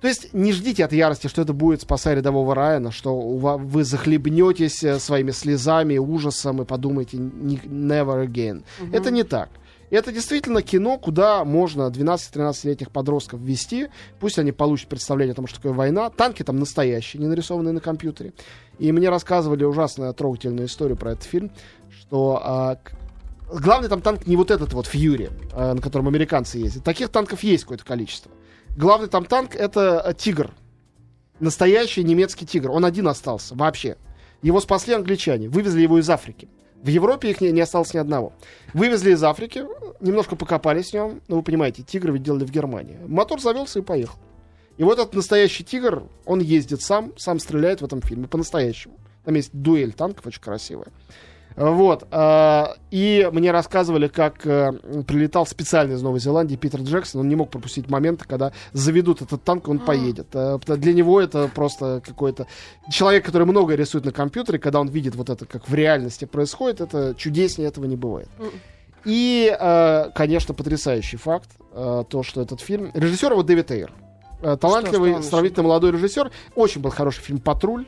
То 0.00 0.06
есть 0.06 0.32
не 0.32 0.52
ждите 0.52 0.84
от 0.84 0.92
ярости, 0.92 1.26
что 1.26 1.42
это 1.42 1.52
будет 1.52 1.80
спасая 1.82 2.14
рядового 2.14 2.54
Райана, 2.54 2.92
что 2.92 3.18
вы 3.18 3.82
захлебнетесь 3.82 4.84
э, 4.84 5.00
своими 5.00 5.32
слезами, 5.32 5.98
ужасом 5.98 6.62
и 6.62 6.64
подумаете 6.64 7.16
«Не- 7.16 7.56
never 7.56 8.24
again. 8.24 8.62
Это 8.92 9.10
не 9.10 9.24
так. 9.24 9.48
Это 9.90 10.12
действительно 10.12 10.62
кино, 10.62 10.98
куда 10.98 11.44
можно 11.44 11.88
12-13-летних 11.88 12.90
подростков 12.90 13.40
ввести. 13.40 13.88
Пусть 14.20 14.38
они 14.38 14.52
получат 14.52 14.88
представление 14.88 15.32
о 15.32 15.36
том, 15.36 15.46
что 15.46 15.56
такое 15.56 15.72
война. 15.72 16.10
Танки 16.10 16.42
там 16.42 16.58
настоящие, 16.58 17.22
не 17.22 17.28
нарисованные 17.28 17.72
на 17.72 17.80
компьютере. 17.80 18.32
И 18.78 18.92
мне 18.92 19.08
рассказывали 19.08 19.64
ужасно 19.64 20.12
трогательную 20.12 20.66
историю 20.66 20.96
про 20.96 21.12
этот 21.12 21.24
фильм, 21.24 21.50
что 21.90 22.40
а, 22.42 22.78
главный 23.50 23.88
там 23.88 24.02
танк 24.02 24.26
не 24.26 24.36
вот 24.36 24.50
этот 24.50 24.72
вот 24.74 24.86
Фьюри, 24.86 25.30
а, 25.52 25.74
на 25.74 25.80
котором 25.80 26.08
американцы 26.08 26.58
ездят. 26.58 26.84
Таких 26.84 27.08
танков 27.08 27.42
есть 27.42 27.64
какое-то 27.64 27.84
количество. 27.84 28.30
Главный 28.76 29.08
там 29.08 29.24
танк 29.24 29.54
это 29.54 30.00
а, 30.00 30.12
Тигр. 30.12 30.52
Настоящий 31.40 32.04
немецкий 32.04 32.46
Тигр. 32.46 32.70
Он 32.70 32.84
один 32.84 33.08
остался 33.08 33.54
вообще. 33.54 33.96
Его 34.42 34.60
спасли 34.60 34.94
англичане. 34.94 35.48
Вывезли 35.48 35.80
его 35.80 35.98
из 35.98 36.08
Африки. 36.10 36.48
В 36.82 36.88
Европе 36.88 37.30
их 37.30 37.40
не, 37.40 37.50
не 37.50 37.60
осталось 37.60 37.92
ни 37.94 37.98
одного. 37.98 38.32
Вывезли 38.72 39.12
из 39.12 39.22
Африки, 39.24 39.64
немножко 40.00 40.36
покопались 40.36 40.90
в 40.90 40.94
нем. 40.94 41.20
Ну, 41.28 41.36
вы 41.36 41.42
понимаете, 41.42 41.82
тигр 41.82 42.12
ведь 42.12 42.22
делали 42.22 42.44
в 42.44 42.50
Германии. 42.50 42.98
Мотор 43.06 43.40
завелся 43.40 43.80
и 43.80 43.82
поехал. 43.82 44.18
И 44.76 44.84
вот 44.84 44.98
этот 44.98 45.14
настоящий 45.14 45.64
тигр, 45.64 46.04
он 46.24 46.40
ездит 46.40 46.82
сам, 46.82 47.12
сам 47.16 47.40
стреляет 47.40 47.80
в 47.80 47.84
этом 47.84 48.00
фильме 48.00 48.28
по-настоящему. 48.28 48.96
Там 49.24 49.34
есть 49.34 49.50
дуэль 49.52 49.92
танков 49.92 50.26
очень 50.26 50.40
красивая. 50.40 50.88
Вот. 51.58 52.06
а, 52.12 52.76
И 52.90 53.28
мне 53.32 53.50
рассказывали, 53.50 54.06
как 54.06 54.46
э, 54.46 54.70
прилетал 55.06 55.44
специально 55.44 55.94
из 55.94 56.02
Новой 56.02 56.20
Зеландии 56.20 56.54
Питер 56.54 56.80
Джексон. 56.80 57.22
Он 57.22 57.28
не 57.28 57.34
мог 57.34 57.50
пропустить 57.50 57.90
момента, 57.90 58.26
когда 58.26 58.52
заведут 58.72 59.22
этот 59.22 59.42
танк, 59.42 59.68
он 59.68 59.80
поедет. 59.80 60.28
Э, 60.34 60.58
Для 60.66 60.92
него 60.92 61.20
это 61.20 61.50
просто 61.52 62.00
какой-то... 62.06 62.46
Человек, 62.90 63.26
который 63.26 63.44
много 63.44 63.74
рисует 63.74 64.04
на 64.04 64.12
компьютере, 64.12 64.58
когда 64.58 64.80
он 64.80 64.88
видит 64.88 65.16
вот 65.16 65.30
это, 65.30 65.46
как 65.46 65.68
в 65.68 65.74
реальности 65.74 66.24
происходит, 66.26 66.80
это 66.80 67.14
чудеснее 67.16 67.68
этого 67.68 67.86
не 67.86 67.96
бывает. 67.96 68.28
И, 69.04 69.54
э, 69.58 70.10
конечно, 70.14 70.54
потрясающий 70.54 71.16
факт, 71.16 71.50
то, 71.74 72.22
что 72.22 72.40
этот 72.40 72.60
фильм... 72.60 72.90
Режиссер 72.94 73.32
его 73.32 73.42
Дэвид 73.42 73.70
Эйр. 73.70 73.92
Талантливый, 74.60 75.14
что 75.14 75.22
сравнительно 75.22 75.64
молодой 75.64 75.92
режиссер. 75.92 76.30
Очень 76.54 76.80
был 76.80 76.90
хороший 76.90 77.20
фильм 77.20 77.38
«Патруль». 77.40 77.86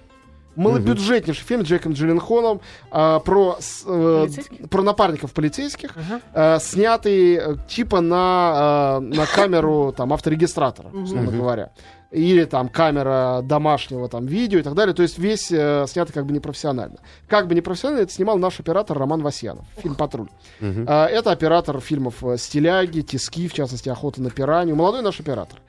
Малобюджетнейший 0.57 1.45
фильм 1.45 1.65
с 1.65 1.69
Джейком 1.69 1.93
Джилленхолом 1.93 2.61
э, 2.93 3.21
про, 3.25 3.57
с- 3.61 3.85
э, 3.87 4.29
про 4.71 4.83
напарников 4.83 5.33
полицейских, 5.33 5.91
Ага. 5.97 6.21
э, 6.57 6.61
снятый 6.61 7.35
э, 7.37 7.57
типа 7.69 8.01
на, 8.01 8.99
э, 9.01 9.05
на 9.17 9.27
камеру 9.27 9.93
там, 9.97 10.13
авторегистратора, 10.13 10.89
условно 10.89 11.31
говоря. 11.31 11.71
Или 12.11 12.45
там 12.45 12.69
камера 12.69 13.41
домашнего 13.45 14.09
там 14.09 14.27
видео 14.27 14.59
и 14.59 14.63
так 14.63 14.75
далее. 14.75 14.95
То 14.95 15.03
есть 15.03 15.17
весь 15.17 15.53
э, 15.53 15.85
снятый 15.87 16.13
как 16.13 16.27
бы 16.27 16.33
непрофессионально. 16.33 16.97
Как 17.29 17.47
бы 17.47 17.55
непрофессионально 17.55 18.03
это 18.03 18.13
снимал 18.13 18.37
наш 18.37 18.59
оператор 18.59 18.99
Роман 18.99 19.23
Васьянов. 19.23 19.65
Фильм 19.81 19.95
«Патруль». 19.95 20.27
А, 20.61 21.07
Это 21.07 21.31
оператор 21.31 21.79
фильмов 21.81 22.25
э, 22.25 22.37
«Стиляги», 22.37 23.03
«Тиски», 23.03 23.47
в 23.47 23.53
частности, 23.53 23.89
«Охота 23.89 24.21
на 24.21 24.31
пиранью». 24.31 24.75
Молодой 24.75 25.03
наш 25.03 25.21
оператор. 25.21 25.61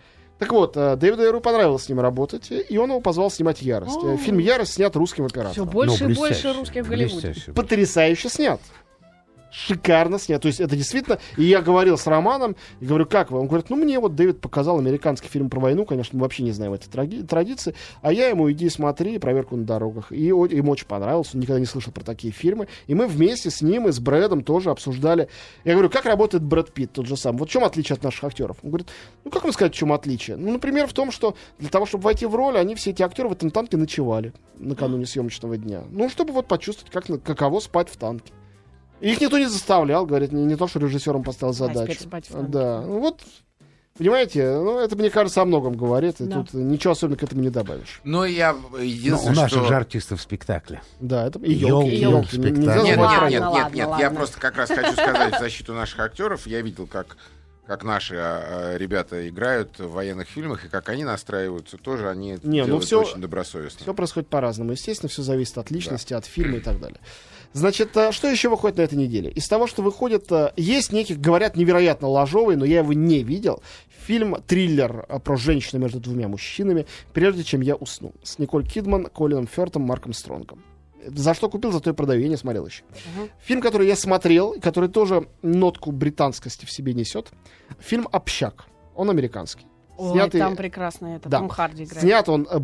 Так 0.42 0.54
вот, 0.54 0.76
э, 0.76 0.96
Дэвиду 0.96 1.22
Эйру 1.22 1.40
понравилось 1.40 1.84
с 1.84 1.90
ним 1.90 2.00
работать, 2.00 2.52
и 2.52 2.76
он 2.80 2.90
его 2.90 3.00
позвал 3.00 3.30
снимать 3.30 3.62
«Ярость». 3.62 4.00
Э, 4.04 4.18
Фильм 4.18 4.40
«Ярость» 4.40 4.74
снят 4.74 4.96
русским 4.96 5.28
Все 5.28 5.38
оператором. 5.38 5.70
больше 5.70 6.04
Ну, 6.06 6.10
и 6.10 6.16
больше 6.16 6.30
блестяще, 6.30 6.58
русских 6.58 6.84
в 6.84 6.90
Голливуде. 6.90 7.36
Потрясающе 7.54 8.28
снят. 8.28 8.60
Шикарно 9.52 10.18
снят. 10.18 10.42
То 10.42 10.48
есть 10.48 10.60
это 10.60 10.76
действительно... 10.76 11.20
И 11.38 11.44
я 11.44 11.62
говорил 11.62 11.98
с 11.98 12.08
Романом, 12.08 12.56
и 12.80 12.86
говорю, 12.86 13.06
как 13.06 13.32
вы? 13.32 13.40
Он 13.40 13.48
говорит, 13.48 13.70
ну 13.70 13.76
мне 13.76 14.00
вот 14.00 14.16
Дэвид 14.16 14.42
показал 14.42 14.80
американский 14.80 15.28
фильм 15.28 15.50
про 15.50 15.60
войну, 15.60 15.86
конечно, 15.86 16.18
мы 16.18 16.24
вообще 16.24 16.44
не 16.44 16.52
знаем 16.52 16.74
этой 16.74 16.90
тради- 16.90 17.24
традиции, 17.24 17.76
а 18.02 18.14
я 18.14 18.30
ему 18.30 18.52
иди 18.52 18.70
смотри 18.70 19.20
проверку 19.20 19.56
на 19.56 19.66
дорогах. 19.66 20.12
И 20.12 20.32
о- 20.32 20.46
ему 20.46 20.72
очень 20.72 20.88
понравилось, 20.88 21.32
он 21.34 21.42
никогда 21.42 21.60
не 21.60 21.66
слышал 21.66 21.92
про 21.92 22.04
такие 22.04 22.34
фильмы. 22.34 22.68
И 22.88 22.96
мы 22.96 23.08
вместе 23.08 23.50
с 23.50 23.62
ним 23.62 23.88
и 23.88 23.92
с 23.92 24.00
Брэдом 24.00 24.44
тоже 24.44 24.70
обсуждали. 24.70 25.28
Я 25.66 25.74
говорю, 25.74 25.90
как 25.90 26.06
работает 26.06 26.44
Брэд 26.44 26.72
Питт 26.72 26.94
тот 26.94 27.06
же 27.06 27.18
сам? 27.18 27.38
Вот 27.38 27.50
в 27.50 27.52
чем 27.52 27.64
отличие 27.64 27.96
от 27.96 28.04
наших 28.04 28.24
актеров? 28.24 28.58
Он 28.64 28.70
говорит, 28.70 28.88
ну 29.24 29.32
как 29.32 29.44
вам 29.44 29.52
сказать, 29.52 29.74
в 29.74 29.78
чем 29.78 29.92
отличие? 29.92 30.38
Ну, 30.38 30.52
например, 30.52 30.88
в 30.88 30.94
том, 30.94 31.12
что 31.12 31.36
для 31.60 31.70
того, 31.70 31.86
чтобы 31.86 32.06
войти 32.06 32.26
в 32.26 32.36
роль, 32.36 32.58
они 32.58 32.76
все 32.76 32.92
эти 32.92 33.04
актеры 33.04 33.30
в 33.30 33.34
этом 33.34 33.52
танке 33.52 33.78
ночевали 33.78 34.34
накануне 34.58 35.06
съемочного 35.06 35.58
дня. 35.58 35.84
Ну, 35.92 36.10
чтобы 36.10 36.34
вот 36.34 36.48
почувствовать, 36.48 36.92
как, 36.92 37.24
каково 37.24 37.60
спать 37.60 37.90
в 37.90 37.98
танке. 37.98 38.32
Их 39.02 39.20
никто 39.20 39.38
не 39.40 39.48
заставлял, 39.48 40.06
говорит, 40.06 40.32
не, 40.32 40.46
не 40.46 40.56
то, 40.56 40.68
что 40.68 40.80
режиссером 40.80 41.24
поставил 41.24 41.54
задачу. 41.54 41.94
теперь 41.94 42.08
спать 42.08 42.28
в 42.30 42.32
танке. 42.34 42.52
Да, 42.52 42.82
ну 42.82 43.00
вот, 43.00 43.22
понимаете, 43.98 44.56
ну, 44.58 44.80
это, 44.80 44.96
мне 44.96 45.10
кажется, 45.10 45.42
о 45.42 45.46
многом 45.46 45.74
говорит, 45.76 46.22
и 46.22 46.26
Да. 46.26 46.36
тут 46.38 46.54
ничего 46.54 46.92
особенного 46.94 47.20
к 47.20 47.24
этому 47.24 47.42
не 47.42 47.50
добавишь. 47.50 48.00
Но 48.04 48.26
я 48.26 48.54
Ну, 48.54 48.60
у 48.74 48.78
единственное, 48.78 49.36
наших 49.36 49.60
что... 49.60 49.68
же 49.68 49.76
артистов 49.76 50.22
спектакля. 50.22 50.82
Да, 51.00 51.28
это 51.28 51.40
и 51.40 51.52
Ёлки, 51.54 51.90
елки, 51.96 52.28
спектакль. 52.38 52.62
забывать 52.62 52.86
Нет, 52.88 52.98
ладно, 53.00 53.26
нет, 53.28 53.32
нет, 53.32 53.32
ёлки. 53.32 53.34
нет, 53.34 53.42
ладно, 53.64 53.76
нет. 53.76 53.88
ладно. 53.88 54.02
Я 54.04 54.10
просто 54.12 54.40
как 54.40 54.56
раз 54.58 54.70
хочу 54.70 54.94
сказать 54.94 55.36
в 55.36 55.40
защиту 55.40 55.74
наших 55.74 56.00
актеров. 56.00 56.48
Я 56.48 56.62
видел, 56.62 56.88
как 56.88 57.18
как 57.68 57.84
наши 57.86 58.16
а, 58.18 58.74
а, 58.74 58.78
ребята 58.78 59.30
играют 59.30 59.80
в 59.80 59.92
военных 59.92 60.28
фильмах 60.28 60.66
и 60.66 60.68
как 60.68 60.90
они 60.90 61.06
настраиваются, 61.06 61.78
тоже 61.78 62.10
они 62.10 62.32
это 62.32 62.46
Не, 62.46 62.62
ну 62.62 62.66
делают 62.66 62.86
всё- 62.86 63.02
очень 63.02 63.22
добросовестно. 63.22 63.80
Все 63.82 63.94
происходит 63.94 64.28
по-разному. 64.28 64.72
Естественно, 64.72 65.08
все 65.10 65.22
зависит 65.22 65.58
от 65.58 65.72
личности, 65.72 66.14
от 66.14 66.26
фильма 66.26 66.58
и 66.58 66.60
так 66.60 66.82
далее. 66.82 67.00
Значит, 67.54 67.96
а, 67.98 68.12
что 68.12 68.30
еще 68.30 68.50
выходит 68.50 68.78
на 68.78 68.82
этой 68.82 68.98
неделе? 68.98 69.30
Из 69.30 69.48
того, 69.48 69.68
что 69.68 69.82
выходит, 69.82 70.32
а, 70.32 70.54
есть 70.56 70.92
некий, 70.94 71.16
говорят, 71.16 71.56
невероятно 71.56 72.08
ложовый, 72.08 72.56
но 72.56 72.66
я 72.66 72.80
его 72.80 72.94
не 72.94 73.24
видел. 73.24 73.62
Фильм-триллер 74.06 75.06
а, 75.10 75.20
про 75.20 75.36
женщину 75.36 75.82
между 75.82 76.00
двумя 76.00 76.28
мужчинами, 76.28 76.86
прежде 77.14 77.44
чем 77.44 77.62
я 77.62 77.76
усну. 77.76 78.14
С 78.24 78.40
Николь 78.40 78.66
Кидман, 78.68 79.06
Колином 79.06 79.48
Фертом, 79.48 79.84
Марком 79.84 80.14
Стронгом. 80.14 80.64
За 81.06 81.34
что 81.34 81.50
купил, 81.50 81.72
за 81.72 81.80
то 81.80 81.90
и 81.90 81.94
продаю, 81.94 82.22
я 82.22 82.28
не 82.30 82.38
смотрел 82.38 82.66
еще. 82.66 82.84
Фильм, 83.40 83.62
который 83.62 83.88
я 83.88 83.96
смотрел, 83.96 84.56
который 84.62 84.88
тоже 84.90 85.28
нотку 85.42 85.92
британскости 85.92 86.66
в 86.66 86.72
себе 86.72 86.94
несет. 86.94 87.32
Фильм 87.80 88.08
«Общак». 88.12 88.66
Он 88.96 89.10
американский. 89.10 89.66
Ой, 89.98 90.14
Снятый- 90.14 90.40
там 90.40 90.56
прекрасно 90.56 91.16
это. 91.16 91.30
Да. 91.30 91.40
Том 91.40 91.50
Харди 91.50 91.84
играет. 91.84 92.02
Снят 92.02 92.30
он 92.30 92.48
э, 92.50 92.60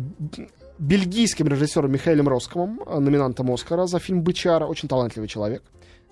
бельгийским 0.78 1.48
режиссером 1.48 1.92
Михаилом 1.92 2.28
Росковым, 2.28 2.80
э, 2.86 2.98
номинантом 2.98 3.50
Оскара 3.52 3.86
за 3.86 3.98
фильм 3.98 4.22
«Бычара». 4.22 4.66
Очень 4.66 4.88
талантливый 4.88 5.28
человек. 5.28 5.62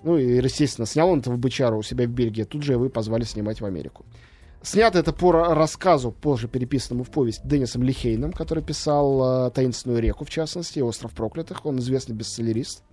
Ну 0.03 0.17
и, 0.17 0.35
естественно, 0.37 0.85
снял 0.85 1.09
он 1.09 1.19
этого 1.19 1.37
«Бычара» 1.37 1.75
у 1.75 1.83
себя 1.83 2.05
в 2.05 2.09
Бельгии. 2.09 2.43
Тут 2.43 2.63
же 2.63 2.73
его 2.73 2.85
и 2.85 2.89
позвали 2.89 3.23
снимать 3.23 3.61
в 3.61 3.65
Америку. 3.65 4.05
Снято 4.61 4.99
это 4.99 5.13
по 5.13 5.31
ра- 5.31 5.53
рассказу, 5.53 6.11
позже 6.11 6.47
переписанному 6.47 7.03
в 7.03 7.09
повесть 7.09 7.47
Деннисом 7.47 7.83
Лихейном, 7.83 8.33
который 8.33 8.63
писал 8.63 9.47
э, 9.47 9.51
«Таинственную 9.51 10.01
реку», 10.01 10.25
в 10.25 10.29
частности, 10.29 10.79
и 10.79 10.81
«Остров 10.81 11.13
проклятых». 11.13 11.65
Он 11.65 11.79
известный 11.79 12.15
бестселлерист. 12.15 12.83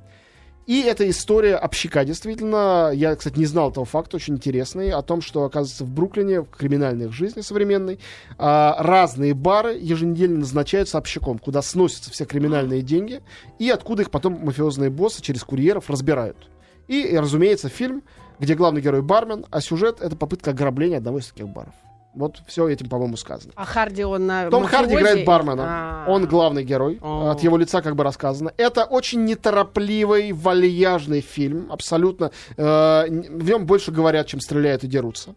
И 0.67 0.81
эта 0.81 1.09
история 1.11 1.57
общака, 1.57 2.05
действительно, 2.05 2.91
я, 2.95 3.15
кстати, 3.17 3.39
не 3.39 3.45
знал 3.45 3.71
этого 3.71 3.85
факта, 3.85 4.17
очень 4.17 4.35
интересный, 4.35 4.93
о 4.93 5.03
том, 5.03 5.21
что, 5.21 5.45
оказывается, 5.45 5.85
в 5.85 5.91
Бруклине, 5.91 6.41
в 6.41 6.49
криминальной 6.49 7.11
жизни 7.11 7.43
современной, 7.43 7.99
а, 8.39 8.77
разные 8.79 9.35
бары 9.35 9.77
еженедельно 9.79 10.39
назначаются 10.39 10.97
общаком, 10.97 11.39
куда 11.39 11.61
сносятся 11.61 12.11
все 12.11 12.25
криминальные 12.25 12.81
деньги, 12.81 13.21
и 13.59 13.69
откуда 13.69 14.03
их 14.03 14.11
потом 14.11 14.41
мафиозные 14.43 14.89
боссы 14.89 15.21
через 15.21 15.45
курьеров 15.45 15.91
разбирают. 15.91 16.49
И, 16.89 17.03
и, 17.03 17.17
разумеется, 17.17 17.69
фильм, 17.69 18.03
где 18.39 18.55
главный 18.55 18.81
герой 18.81 19.03
бармен, 19.03 19.45
а 19.51 19.61
сюжет— 19.61 19.99
это 20.01 20.17
попытка 20.17 20.53
ограбления 20.53 20.97
одного 20.97 21.19
из 21.19 21.27
таких 21.27 21.49
баров. 21.49 21.75
Вот 22.15 22.41
все 22.47 22.69
этим, 22.69 22.89
по-моему, 22.89 23.17
сказано. 23.17 23.53
А 23.57 23.65
Харди 23.65 24.05
он 24.05 24.27
на 24.27 24.51
Том 24.51 24.65
Харди 24.65 24.95
играет 24.95 25.25
бармена. 25.25 25.65
А. 25.67 26.05
Он 26.09 26.27
главный 26.27 26.65
герой. 26.65 26.99
О. 27.03 27.31
От 27.31 27.43
его 27.43 27.57
лица 27.57 27.83
как 27.83 27.97
бы 27.97 28.05
рассказано. 28.05 28.53
Это 28.57 28.85
очень 28.85 29.25
неторопливый, 29.25 30.33
вальяжный 30.33 31.21
фильм. 31.21 31.67
Абсолютно. 31.71 32.31
Э, 32.57 33.05
в 33.09 33.45
нем 33.45 33.67
больше 33.67 33.91
говорят, 33.91 34.27
чем 34.27 34.41
стреляют 34.41 34.85
и 34.85 34.87
дерутся. 34.87 35.35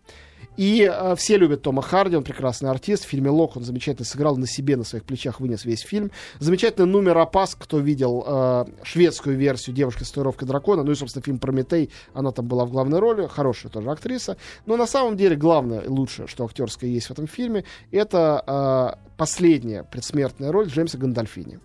И 0.58 0.90
э, 0.92 1.16
все 1.16 1.38
любят 1.38 1.62
Тома 1.62 1.82
Харди, 1.82 2.18
он 2.18 2.24
прекрасный 2.24 2.70
артист. 2.70 3.06
В 3.06 3.08
фильме 3.08 3.30
«Лок» 3.30 3.56
он 3.56 3.64
замечательно 3.64 4.06
сыграл, 4.06 4.36
на 4.38 4.48
себе, 4.48 4.76
на 4.76 4.84
своих 4.84 5.06
плечах 5.06 5.40
вынес 5.40 5.66
весь 5.66 5.82
фильм. 5.82 6.12
Замечательный 6.40 6.88
номер 6.88 7.18
«Опас», 7.20 7.56
кто 7.56 7.78
видел 7.78 8.24
э, 8.26 8.66
шведскую 8.84 9.38
версию 9.38 9.76
«Девушка 9.76 10.04
с 10.04 10.10
татуировкой 10.10 10.48
дракона», 10.48 10.84
ну 10.84 10.92
и, 10.92 10.96
собственно, 10.96 11.24
фильм 11.24 11.38
«Прометей», 11.38 11.92
она 12.14 12.32
там 12.32 12.48
была 12.48 12.66
в 12.66 12.72
главной 12.72 13.00
роли, 13.00 13.28
хорошая 13.28 13.72
тоже 13.72 13.92
актриса. 13.92 14.38
Но 14.66 14.78
на 14.78 14.88
самом 14.88 15.16
деле 15.16 15.36
главное, 15.36 15.84
лучшее, 15.88 16.28
что 16.28 16.46
актерское 16.46 16.90
есть 16.90 17.08
в 17.08 17.12
этом 17.12 17.28
фильме, 17.28 17.64
это 17.92 18.98
э, 19.00 19.12
последняя 19.16 19.84
предсмертная 19.84 20.52
роль 20.52 20.68
Джеймса 20.68 20.98
Гандальфини 20.98 21.60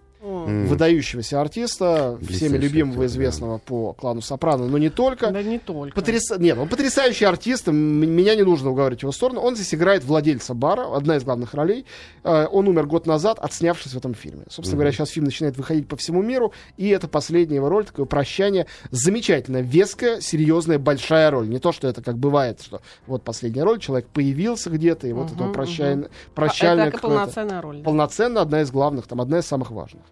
М. 0.47 0.67
выдающегося 0.67 1.41
артиста, 1.41 2.19
всеми 2.29 2.57
любимого, 2.59 2.93
актер, 2.95 3.01
да. 3.01 3.07
известного 3.07 3.59
по 3.59 3.93
клану 3.93 4.21
Сопрано, 4.21 4.67
но 4.67 4.79
не 4.79 4.91
только. 4.91 5.31
Да 5.31 5.43
не 5.43 5.59
только. 5.59 5.95
Потряс... 5.95 6.31
Нет, 6.39 6.59
он 6.59 6.69
потрясающий 6.69 7.25
артист, 7.25 7.69
м- 7.69 7.77
меня 7.77 8.35
не 8.35 8.43
нужно 8.43 8.71
уговаривать 8.71 9.01
в 9.01 9.03
его 9.05 9.13
сторону. 9.13 9.41
Он 9.41 9.55
здесь 9.57 9.75
играет 9.75 10.05
владельца 10.05 10.55
бара, 10.55 10.95
одна 10.97 11.17
из 11.17 11.25
главных 11.25 11.55
ролей. 11.55 11.87
Э, 12.25 12.47
Он 12.51 12.69
умер 12.69 12.87
год 12.87 13.07
назад, 13.07 13.39
отснявшись 13.41 13.93
в 13.93 13.97
этом 13.97 14.15
фильме. 14.15 14.45
Собственно 14.49 14.77
говоря, 14.79 14.93
сейчас 14.93 15.11
фильм 15.11 15.27
начинает 15.27 15.57
выходить 15.57 15.89
по 15.89 15.97
всему 15.97 16.23
миру, 16.23 16.53
и 16.77 16.89
это 16.89 17.09
последняя 17.09 17.57
его 17.57 17.69
роль, 17.69 17.85
такое 17.85 18.07
прощание. 18.07 18.67
Замечательная, 18.91 19.63
веская, 19.63 20.21
серьезная, 20.21 20.79
большая 20.79 21.31
роль. 21.31 21.49
Не 21.49 21.59
то, 21.59 21.73
что 21.73 21.89
это 21.89 22.03
как 22.03 22.19
бывает, 22.19 22.61
что 22.63 22.81
вот 23.07 23.23
последняя 23.23 23.65
роль, 23.65 23.79
человек 23.81 24.07
появился 24.09 24.71
где-то, 24.71 25.07
и 25.07 25.13
вот 25.13 25.27
Мгм, 25.27 25.35
это 25.35 25.45
мгм. 25.45 25.53
прощальное, 25.53 26.09
А, 26.09 26.35
прощальное 26.35 26.85
Это 26.89 26.93
как 26.93 27.01
полноценная 27.03 27.61
роль. 27.61 27.79
да. 27.79 27.85
полноценно 27.85 28.41
одна 28.41 28.63
из 28.63 28.71
главных, 28.71 29.07
там 29.07 29.21
одна 29.21 29.39
из 29.39 29.47
самых 29.47 29.71
важных. 29.71 30.03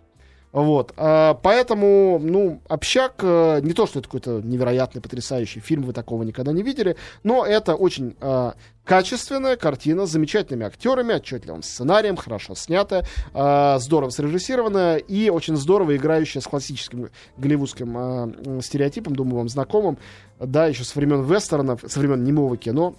Вот, 0.52 0.92
а, 0.96 1.34
поэтому, 1.34 2.18
ну, 2.20 2.60
общак 2.68 3.14
э, 3.22 3.60
не 3.62 3.72
то, 3.72 3.86
что 3.86 4.00
это 4.00 4.08
какой-то 4.08 4.40
невероятный, 4.42 5.00
потрясающий 5.00 5.60
фильм, 5.60 5.82
вы 5.82 5.92
такого 5.92 6.24
никогда 6.24 6.50
не 6.50 6.64
видели, 6.64 6.96
но 7.22 7.46
это 7.46 7.76
очень 7.76 8.16
э, 8.20 8.52
качественная 8.82 9.54
картина 9.54 10.06
с 10.06 10.10
замечательными 10.10 10.66
актерами, 10.66 11.14
отчетливым 11.14 11.62
сценарием, 11.62 12.16
хорошо 12.16 12.56
снятая, 12.56 13.06
э, 13.32 13.76
здорово 13.78 14.10
срежиссированная 14.10 14.96
и 14.96 15.30
очень 15.30 15.56
здорово 15.56 15.96
играющая 15.96 16.40
с 16.40 16.46
классическим 16.48 17.10
голливудским 17.36 18.60
стереотипом, 18.60 19.14
думаю, 19.14 19.36
вам 19.36 19.48
знакомым, 19.48 19.98
да, 20.40 20.66
еще 20.66 20.82
со 20.82 20.98
времен 20.98 21.22
вестернов, 21.22 21.84
со 21.86 22.00
времен 22.00 22.24
немого 22.24 22.56
кино, 22.56 22.96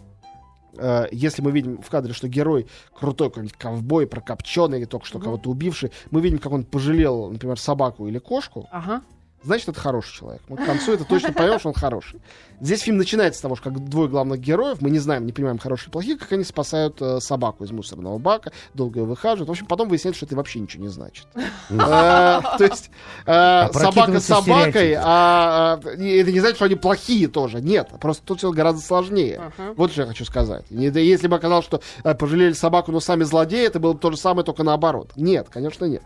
Э, 0.77 1.07
если 1.11 1.41
мы 1.41 1.51
видим 1.51 1.81
в 1.81 1.89
кадре, 1.89 2.13
что 2.13 2.27
герой 2.27 2.67
крутой 2.93 3.29
какой-нибудь 3.29 3.57
ковбой, 3.57 4.07
прокопченный, 4.07 4.85
только 4.85 5.05
что 5.05 5.19
кого-то 5.19 5.49
убивший, 5.49 5.91
мы 6.11 6.21
видим, 6.21 6.39
как 6.39 6.51
он 6.51 6.63
пожалел, 6.63 7.29
например, 7.31 7.59
собаку 7.59 8.07
или 8.07 8.19
кошку, 8.19 8.67
Ага. 8.71 9.01
Значит, 9.43 9.69
это 9.69 9.79
хороший 9.79 10.13
человек. 10.17 10.41
Мы 10.47 10.57
к 10.57 10.65
концу 10.65 10.93
это 10.93 11.05
точно 11.05 11.33
поймем, 11.33 11.59
что 11.59 11.69
он 11.69 11.75
хороший. 11.75 12.21
Здесь 12.59 12.81
фильм 12.81 12.97
начинается 12.97 13.39
с 13.39 13.41
того, 13.41 13.55
что 13.55 13.69
как 13.69 13.89
двое 13.89 14.07
главных 14.07 14.39
героев, 14.39 14.81
мы 14.81 14.89
не 14.89 14.99
знаем, 14.99 15.25
не 15.25 15.31
понимаем, 15.31 15.57
хорошие 15.57 15.85
или 15.85 15.91
плохие, 15.91 16.17
как 16.17 16.31
они 16.31 16.43
спасают 16.43 17.01
э, 17.01 17.19
собаку 17.19 17.63
из 17.63 17.71
мусорного 17.71 18.19
бака, 18.19 18.51
долго 18.73 18.99
ее 18.99 19.05
выхаживают. 19.05 19.47
В 19.47 19.51
общем, 19.51 19.65
потом 19.65 19.89
выясняется, 19.89 20.17
что 20.17 20.25
это 20.27 20.35
вообще 20.35 20.59
ничего 20.59 20.83
не 20.83 20.89
значит. 20.89 21.27
Э, 21.35 21.41
То 21.69 22.57
есть 22.59 22.91
э, 23.25 23.67
собака 23.71 23.87
Опрокидываются 23.87 24.27
собакой, 24.35 24.95
а 24.97 25.79
и 25.97 26.17
это 26.17 26.31
не 26.31 26.39
значит, 26.39 26.57
что 26.57 26.65
они 26.65 26.75
плохие 26.75 27.27
тоже. 27.27 27.61
Нет, 27.61 27.89
просто 27.99 28.23
тут 28.25 28.39
все 28.39 28.51
гораздо 28.51 28.81
сложнее. 28.81 29.51
Вот 29.75 29.91
что 29.91 30.01
я 30.01 30.07
хочу 30.07 30.25
сказать. 30.25 30.65
Если 30.69 31.27
бы 31.27 31.35
оказалось, 31.35 31.65
что 31.65 31.81
э, 32.03 32.13
пожалели 32.13 32.53
собаку, 32.53 32.91
но 32.91 32.99
сами 32.99 33.23
злодеи, 33.23 33.65
это 33.65 33.79
было 33.79 33.93
бы 33.93 33.99
то 33.99 34.11
же 34.11 34.17
самое, 34.17 34.45
только 34.45 34.63
наоборот. 34.63 35.11
Нет, 35.15 35.47
конечно, 35.49 35.85
нет. 35.85 36.03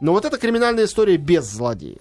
Но 0.00 0.12
вот 0.12 0.24
это 0.24 0.38
криминальная 0.38 0.84
история 0.84 1.16
без 1.16 1.44
злодеев. 1.44 1.98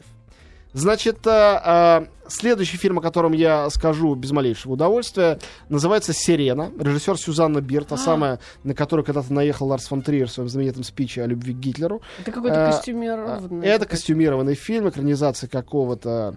Значит, 0.77 1.25
э, 1.25 1.59
э, 1.65 2.05
следующий 2.27 2.77
фильм, 2.77 2.99
о 2.99 3.01
котором 3.01 3.31
я 3.31 3.67
скажу 3.71 4.13
без 4.13 4.31
малейшего 4.31 4.73
удовольствия, 4.73 5.39
называется 5.69 6.13
«Сирена». 6.13 6.71
Режиссер 6.79 7.17
Сюзанна 7.17 7.61
Бир, 7.61 7.83
та 7.83 7.97
самая, 7.97 8.39
на 8.63 8.75
которую 8.75 9.03
когда-то 9.03 9.33
наехал 9.33 9.67
Ларс 9.67 9.87
фон 9.87 10.03
Триер 10.03 10.27
в 10.27 10.31
своем 10.31 10.49
знаменитом 10.49 10.83
спиче 10.83 11.23
о 11.23 11.25
любви 11.25 11.55
к 11.55 11.57
Гитлеру. 11.57 12.03
Это 12.19 12.31
какой-то 12.31 12.55
Э, 12.55 12.71
костюмированный. 12.71 13.67
Это 13.67 13.85
костюмированный 13.87 14.53
фильм, 14.53 14.87
экранизация 14.87 15.49
какого-то 15.49 16.35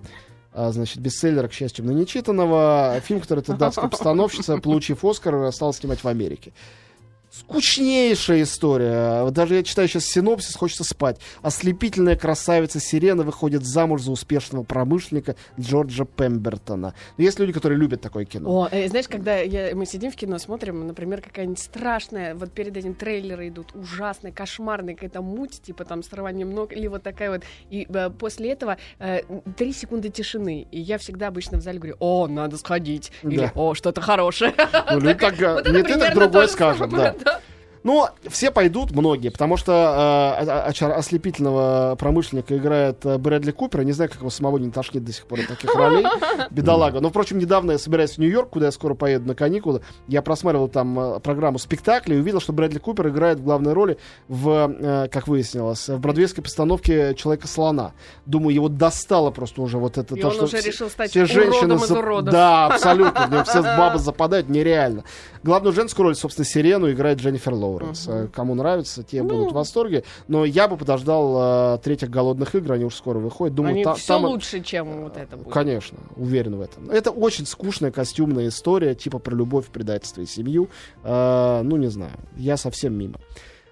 а, 0.55 0.73
значит, 0.73 0.99
бестселлера, 0.99 1.47
к 1.47 1.53
счастью, 1.53 1.85
но 1.85 1.93
не 1.93 2.07
читанного. 2.07 2.99
Фильм, 3.05 3.21
который 3.21 3.41
эта 3.41 3.53
датская 3.53 3.89
постановщица, 3.91 4.57
получив 4.57 5.05
Оскар, 5.05 5.53
стала 5.53 5.75
снимать 5.75 6.03
в 6.03 6.09
Америке. 6.09 6.53
Скучнейшая 7.31 8.43
история. 8.43 9.23
Вот 9.23 9.33
Даже 9.35 9.55
я 9.55 9.63
читаю 9.63 9.87
сейчас 9.89 10.05
синопсис, 10.05 10.57
хочется 10.57 10.83
спать. 10.83 11.19
Ослепительная 11.43 12.17
красавица 12.17 12.81
Сирена 12.81 13.23
выходит 13.23 13.65
замуж 13.65 14.03
за 14.03 14.11
успешного 14.11 14.65
промышленника 14.65 15.37
Джорджа 15.59 16.05
Пембертона. 16.05 16.95
Но 17.17 17.25
есть 17.25 17.39
люди, 17.39 17.53
которые 17.53 17.79
любят 17.79 18.01
такое 18.01 18.25
кино. 18.25 18.51
О, 18.63 18.69
э, 18.71 18.89
знаешь, 18.89 19.07
когда 19.07 19.37
я- 19.39 19.75
мы 19.77 19.87
сидим 19.87 20.11
в 20.11 20.17
кино, 20.17 20.39
смотрим, 20.39 20.87
например, 20.87 21.21
какая-нибудь 21.23 21.61
страшная, 21.61 22.35
вот 22.35 22.51
перед 22.51 22.77
этим 22.77 22.95
трейлеры 22.95 23.49
идут, 23.49 23.75
ужасная, 23.75 24.33
кошмарная 24.33 24.95
какая-то 24.95 25.23
муть, 25.23 25.63
типа 25.63 25.85
там 25.85 26.03
с 26.03 26.13
рванием 26.13 26.51
ног, 26.53 26.73
или 26.73 26.89
вот 26.89 27.05
такая 27.05 27.31
вот. 27.31 27.43
И 27.71 27.87
э, 27.89 28.11
после 28.11 28.51
этого 28.53 28.77
э, 28.99 29.21
три 29.57 29.73
секунды 29.73 30.09
тишины. 30.09 30.67
И 30.73 30.81
я 30.81 30.99
всегда 30.99 31.29
обычно 31.29 31.59
в 31.59 31.63
зале 31.63 31.79
говорю, 31.79 31.97
о, 32.01 32.27
надо 32.27 32.59
сходить. 32.59 33.13
Или, 33.23 33.37
Да. 33.39 33.53
о, 33.55 33.75
что-то 33.75 34.01
хорошее. 34.01 34.53
Ну, 34.91 35.01
так, 35.15 35.41
э, 35.41 35.53
Вот 35.55 35.61
это 35.67 35.71
не 35.73 35.83
ты, 35.83 35.89
так 35.95 36.13
примерно 36.13 36.15
другой 36.15 36.49
самое, 36.49 36.91
да. 36.91 37.15
Ну, 37.83 38.07
все 38.29 38.51
пойдут, 38.51 38.91
многие, 38.91 39.31
потому 39.31 39.57
что 39.57 40.37
э, 40.39 40.85
ослепительного 40.93 41.97
промышленника 41.99 42.57
играет 42.57 43.05
э, 43.07 43.17
Брэдли 43.19 43.53
Купер. 43.53 43.81
Я 43.81 43.85
не 43.87 43.93
знаю, 43.93 44.11
как 44.11 44.21
его 44.21 44.31
самого 44.31 44.59
не 44.59 44.71
тошнит 44.71 45.05
до 45.05 45.13
сих 45.13 45.27
пор 45.27 45.41
от 45.41 45.49
таких 45.49 45.75
ролей. 45.75 46.05
Бедолага. 46.51 47.01
Но, 47.01 47.11
впрочем, 47.11 47.39
недавно 47.39 47.73
я 47.73 47.79
собираюсь 47.79 48.13
в 48.13 48.19
Нью-Йорк, 48.19 48.51
куда 48.51 48.67
я 48.67 48.73
скоро 48.73 48.95
поеду 48.95 49.29
на 49.29 49.35
каникулы. 49.35 49.83
Я 50.09 50.23
просматривал 50.23 50.69
там 50.69 50.99
э, 50.99 51.21
программу 51.21 51.59
спектакля 51.59 52.17
и 52.17 52.21
увидел, 52.21 52.41
что 52.41 52.53
Брэдли 52.53 52.79
Купер 52.79 53.09
играет 53.09 53.41
в 53.41 53.45
главной 53.45 53.73
роли 53.73 53.99
в, 54.29 54.75
э, 54.79 55.09
как 55.09 55.29
выяснилось, 55.29 55.89
в 55.89 55.99
бродвейской 55.99 56.43
постановке 56.43 57.15
«Человека-слона». 57.15 57.93
Думаю, 58.27 58.55
его 58.55 58.69
достало 58.69 59.31
просто 59.31 59.63
уже 59.63 59.79
вот 59.79 59.97
это 59.99 60.15
И 60.17 60.21
то, 60.21 60.29
он 60.29 60.35
что 60.35 60.45
уже 60.45 60.59
все- 60.59 60.71
решил 60.71 60.91
стать 60.91 61.11
все 61.11 61.25
женщины 61.27 61.75
из 61.75 61.91
уродов. 61.91 62.33
Да, 62.33 62.67
абсолютно. 62.67 63.45
Все 63.51 63.63
бабы 63.63 63.99
западают 63.99 64.49
нереально. 64.49 65.05
Главную 65.43 65.73
женскую 65.73 66.05
роль, 66.05 66.15
собственно, 66.15 66.45
Сирену 66.45 66.91
играет 66.91 67.19
Дженнифер 67.19 67.55
Лоуренс. 67.71 68.09
Э, 68.09 68.29
Кому 68.33 68.55
нравится, 68.55 69.03
те 69.03 69.23
Ну. 69.23 69.29
будут 69.29 69.53
в 69.53 69.55
восторге. 69.55 70.05
Но 70.29 70.45
я 70.45 70.69
бы 70.69 70.77
подождал 70.77 71.75
э, 71.77 71.79
третьих 71.83 72.11
голодных 72.11 72.55
игр, 72.55 72.73
они 72.73 72.85
уж 72.85 72.95
скоро 72.95 73.19
выходят. 73.19 73.55
Думаю, 73.55 73.73
Они 73.75 73.85
та- 73.85 73.95
все 73.95 74.07
там... 74.15 74.25
лучше, 74.27 74.61
чем 74.63 75.03
вот 75.03 75.17
это 75.17 75.37
будет. 75.37 75.53
Конечно, 75.53 75.99
уверен 76.17 76.57
в 76.57 76.61
этом. 76.61 76.91
Это 76.91 77.11
очень 77.11 77.47
скучная 77.47 77.91
костюмная 77.91 78.49
история, 78.49 78.95
типа 78.95 79.19
про 79.19 79.35
любовь, 79.35 79.67
предательство 79.67 80.21
и 80.23 80.27
семью. 80.27 80.69
Э, 81.05 81.63
ну, 81.63 81.77
не 81.77 81.89
знаю, 81.89 82.13
я 82.37 82.57
совсем 82.57 82.95
мимо. 82.99 83.19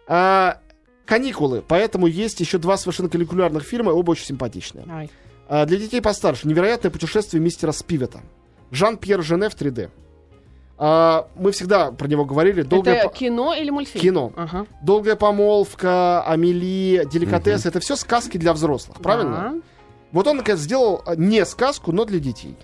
А, 0.07 0.59
каникулы, 1.05 1.62
поэтому 1.67 2.07
есть 2.07 2.40
еще 2.40 2.59
два 2.59 2.76
совершенно 2.76 3.09
калькулярных 3.09 3.62
фильма, 3.62 3.90
оба 3.90 4.12
очень 4.12 4.25
симпатичные. 4.26 4.85
Ай. 4.88 5.11
А, 5.49 5.64
Для 5.67 5.78
детей 5.78 6.00
постарше. 6.02 6.47
Невероятное 6.49 6.90
путешествие 6.90 7.43
мистера 7.43 7.73
Спивета. 7.73 8.21
Жан-Пьер 8.71 9.23
Жене 9.23 9.49
в 9.49 9.55
3D. 9.55 9.90
А, 10.78 11.26
Мы 11.35 11.50
всегда 11.52 11.90
про 11.90 12.06
него 12.06 12.25
говорили. 12.25 12.62
Долгое, 12.62 12.94
Это 12.94 13.08
по- 13.08 13.14
кино 13.14 13.54
или 13.54 13.70
мультфильм? 13.70 14.02
Кино. 14.02 14.32
Ага. 14.37 14.66
Долгая 14.82 15.16
помолвка, 15.16 16.23
Амели, 16.23 17.04
деликатес. 17.11 17.66
Это 17.66 17.80
все 17.80 17.97
сказки 17.97 18.38
для 18.38 18.52
взрослых, 18.52 18.99
правильно? 19.00 19.30
Да. 19.54 19.54
Вот 20.12 20.26
он, 20.26 20.37
наконец, 20.38 20.61
сделал 20.61 21.02
а, 21.04 21.16
не 21.16 21.44
сказку, 21.44 21.92
но 21.92 22.04
для 22.04 22.18
детей. 22.20 22.56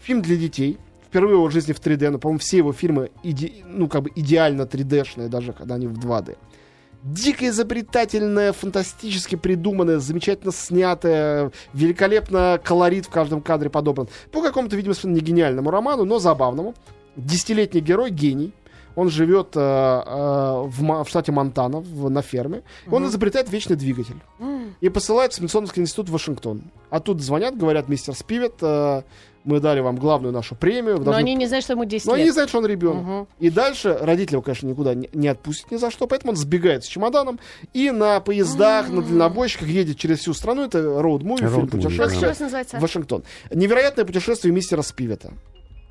Фильм 0.00 0.22
для 0.22 0.36
детей. 0.36 0.78
Впервые 1.06 1.34
в 1.36 1.38
его 1.40 1.50
жизни 1.50 1.72
в 1.72 1.80
3D, 1.80 2.08
но, 2.10 2.18
по-моему, 2.18 2.38
все 2.38 2.58
его 2.58 2.72
фильмы 2.72 3.10
иде- 3.22 3.62
ну, 3.66 3.86
как 3.88 4.04
бы 4.04 4.10
идеально 4.14 4.62
3D-шные, 4.62 5.28
даже 5.28 5.52
когда 5.52 5.74
они 5.74 5.86
в 5.86 5.98
2D. 5.98 6.36
Дико 7.02 7.48
изобретательная, 7.48 8.52
фантастически 8.52 9.34
придуманная, 9.34 9.98
замечательно 9.98 10.52
снятая, 10.52 11.50
великолепно 11.74 12.60
колорит 12.62 13.06
в 13.06 13.10
каждом 13.10 13.42
кадре 13.42 13.68
подобран. 13.68 14.08
По 14.30 14.40
какому-то, 14.40 14.76
видимо, 14.76 14.94
не 15.02 15.20
гениальному 15.20 15.70
роману, 15.70 16.04
но 16.04 16.18
забавному. 16.20 16.74
Десятилетний 17.16 17.80
герой, 17.80 18.10
гений. 18.10 18.52
Он 18.94 19.08
живет 19.08 19.56
э, 19.56 19.60
э, 19.60 20.62
в, 20.66 21.04
в 21.04 21.08
штате 21.08 21.32
Монтана, 21.32 21.80
в- 21.80 22.10
на 22.10 22.20
ферме. 22.20 22.62
И 22.86 22.90
Он 22.90 23.06
изобретает 23.06 23.50
вечный 23.50 23.74
двигатель 23.76 24.16
М. 24.38 24.74
и 24.82 24.88
посылают 24.90 25.32
в 25.32 25.36
Смитсоновский 25.36 25.80
институт 25.80 26.10
в 26.10 26.12
Вашингтон. 26.12 26.64
А 26.90 27.00
тут 27.00 27.22
звонят, 27.22 27.56
говорят, 27.56 27.88
мистер 27.88 28.14
Спивет, 28.14 28.54
э, 28.60 29.02
мы 29.44 29.60
дали 29.60 29.80
вам 29.80 29.96
главную 29.96 30.32
нашу 30.34 30.56
премию. 30.56 30.98
Но 30.98 31.04
должны- 31.04 31.20
они 31.20 31.34
не 31.34 31.46
знают, 31.46 31.64
что 31.64 31.72
ему 31.72 31.86
10 31.86 32.06
Но 32.06 32.12
они 32.12 32.22
не 32.24 32.26
лет. 32.26 32.34
знают, 32.34 32.50
что 32.50 32.58
он 32.58 32.66
ребенок. 32.66 33.02
Мгм. 33.02 33.28
И 33.40 33.48
дальше 33.48 33.96
родители 33.98 34.34
его, 34.34 34.42
конечно, 34.42 34.66
никуда 34.68 34.94
не, 34.94 35.08
не 35.14 35.28
отпустят 35.28 35.70
ни 35.70 35.76
за 35.76 35.90
что, 35.90 36.06
поэтому 36.06 36.32
он 36.32 36.36
сбегает 36.36 36.84
с 36.84 36.86
чемоданом 36.86 37.40
и 37.72 37.90
на 37.90 38.20
поездах, 38.20 38.90
на 38.90 39.00
дальнобойщиках 39.00 39.68
едет 39.68 39.96
через 39.96 40.18
всю 40.18 40.34
страну. 40.34 40.64
Это 40.66 40.78
роуд-муви, 41.00 41.38
фильм 41.50 41.66
путешествие. 41.68 42.14
еще 42.14 42.26
раз 42.26 42.40
называется? 42.40 42.76
в 42.76 42.80
Вашингтон. 42.80 43.24
Невероятное 43.50 44.04
путешествие 44.04 44.52
мистера 44.52 44.82
Спивета. 44.82 45.32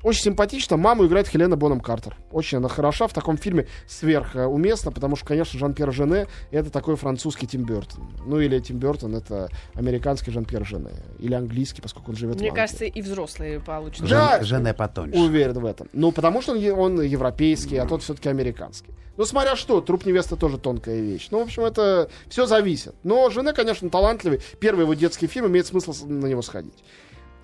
Очень 0.02 0.22
симпатично. 0.22 0.76
Маму 0.76 1.06
играет 1.06 1.28
Хелена 1.28 1.56
Боном 1.56 1.80
Картер. 1.80 2.16
Очень 2.30 2.58
она 2.58 2.68
хороша. 2.68 3.06
В 3.06 3.12
таком 3.12 3.36
фильме 3.36 3.66
сверхуместно, 3.86 4.90
потому 4.92 5.16
что, 5.16 5.26
конечно, 5.26 5.58
Жан-Пьер 5.58 5.92
Жене 5.92 6.26
это 6.50 6.70
такой 6.70 6.96
французский 6.96 7.46
Тим 7.46 7.64
Бертон. 7.64 8.12
Ну 8.26 8.40
или 8.40 8.58
Тим 8.58 8.78
Бертон 8.78 9.14
это 9.14 9.48
американский 9.74 10.30
Жан-Пьер 10.30 10.66
Жене. 10.66 10.90
Или 11.18 11.34
английский, 11.34 11.80
поскольку 11.82 12.10
он 12.10 12.16
живет 12.16 12.36
в 12.36 12.38
Мне 12.40 12.48
Англии. 12.48 12.60
кажется, 12.62 12.84
и 12.84 13.02
взрослые 13.02 13.60
получат. 13.60 14.08
Да. 14.08 14.38
Жен- 14.38 14.44
Жене 14.44 14.74
потоньше. 14.74 15.18
Уверен 15.18 15.58
в 15.58 15.64
этом. 15.66 15.88
Ну, 15.92 16.12
потому 16.12 16.42
что 16.42 16.52
он, 16.52 16.78
он 16.78 17.00
европейский, 17.02 17.76
а 17.76 17.86
тот 17.86 18.02
все-таки 18.02 18.28
американский. 18.28 18.90
Ну, 19.18 19.26
смотря 19.26 19.56
что, 19.56 19.80
труп 19.82 20.06
невесты 20.06 20.36
тоже 20.36 20.56
тонкая 20.58 20.98
вещь. 21.00 21.28
Ну, 21.30 21.40
в 21.40 21.42
общем, 21.42 21.64
это 21.64 22.08
все 22.28 22.46
зависит. 22.46 22.94
Но 23.04 23.28
жена, 23.28 23.52
конечно, 23.52 23.90
талантливый. 23.90 24.40
Первый 24.58 24.82
его 24.82 24.94
детский 24.94 25.26
фильм, 25.26 25.48
имеет 25.48 25.66
смысл 25.66 25.92
на 26.06 26.26
него 26.26 26.40
сходить. 26.40 26.82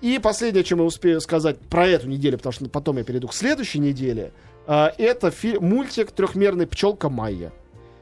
И 0.01 0.17
последнее, 0.19 0.63
чем 0.63 0.79
я 0.79 0.85
успею 0.85 1.19
сказать 1.21 1.59
про 1.59 1.87
эту 1.87 2.07
неделю, 2.07 2.37
потому 2.37 2.53
что 2.53 2.69
потом 2.69 2.97
я 2.97 3.03
перейду 3.03 3.27
к 3.27 3.33
следующей 3.33 3.79
неделе, 3.79 4.31
а, 4.65 4.93
это 4.97 5.29
фи- 5.31 5.59
мультик 5.59 6.11
трехмерный 6.11 6.67
«Пчелка 6.67 7.09
Майя». 7.09 7.51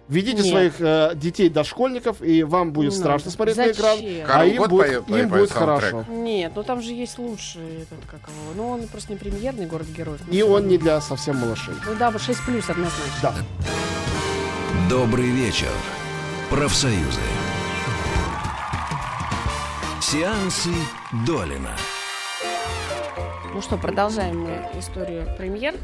Ведите 0.09 0.37
Нет. 0.37 0.45
своих 0.47 0.73
э, 0.79 1.11
детей 1.15 1.49
дошкольников, 1.49 2.21
и 2.21 2.41
вам 2.43 2.71
будет 2.71 2.91
Не 2.93 2.97
страшно 2.97 3.25
надо. 3.25 3.31
смотреть 3.31 3.57
на 3.57 3.71
экран. 3.71 3.97
Зачем? 3.97 4.23
А 4.23 4.27
Карл 4.27 4.47
им 4.47 4.57
Гот 4.57 4.69
будет, 4.69 4.85
поет- 4.87 4.99
им 4.99 5.05
поет 5.07 5.29
будет 5.29 5.51
хорошо. 5.51 6.05
Нет, 6.07 6.51
ну 6.55 6.63
там 6.63 6.81
же 6.81 6.93
есть 6.93 7.17
лучший 7.17 7.81
этот, 7.81 7.99
как 8.09 8.21
его. 8.21 8.53
Ну, 8.55 8.69
он 8.69 8.87
просто 8.87 9.11
не 9.11 9.17
премьерный 9.19 9.65
город 9.65 9.87
героев. 9.87 10.21
Ну, 10.25 10.33
И 10.33 10.41
он 10.43 10.69
не 10.69 10.77
для 10.77 11.01
совсем 11.01 11.35
малышей. 11.35 11.73
Ну 11.85 11.93
да, 11.99 12.17
6 12.17 12.39
плюс 12.45 12.69
однозначно. 12.69 13.01
Да. 13.21 13.35
Добрый 14.89 15.29
вечер. 15.29 15.67
Профсоюзы. 16.49 17.19
Сеансы 20.11 20.69
Долина. 21.25 21.71
Ну 23.53 23.61
что, 23.61 23.75
продолжаем 23.75 24.39
мы 24.39 24.79
историю 24.79 25.27
премьер. 25.37 25.75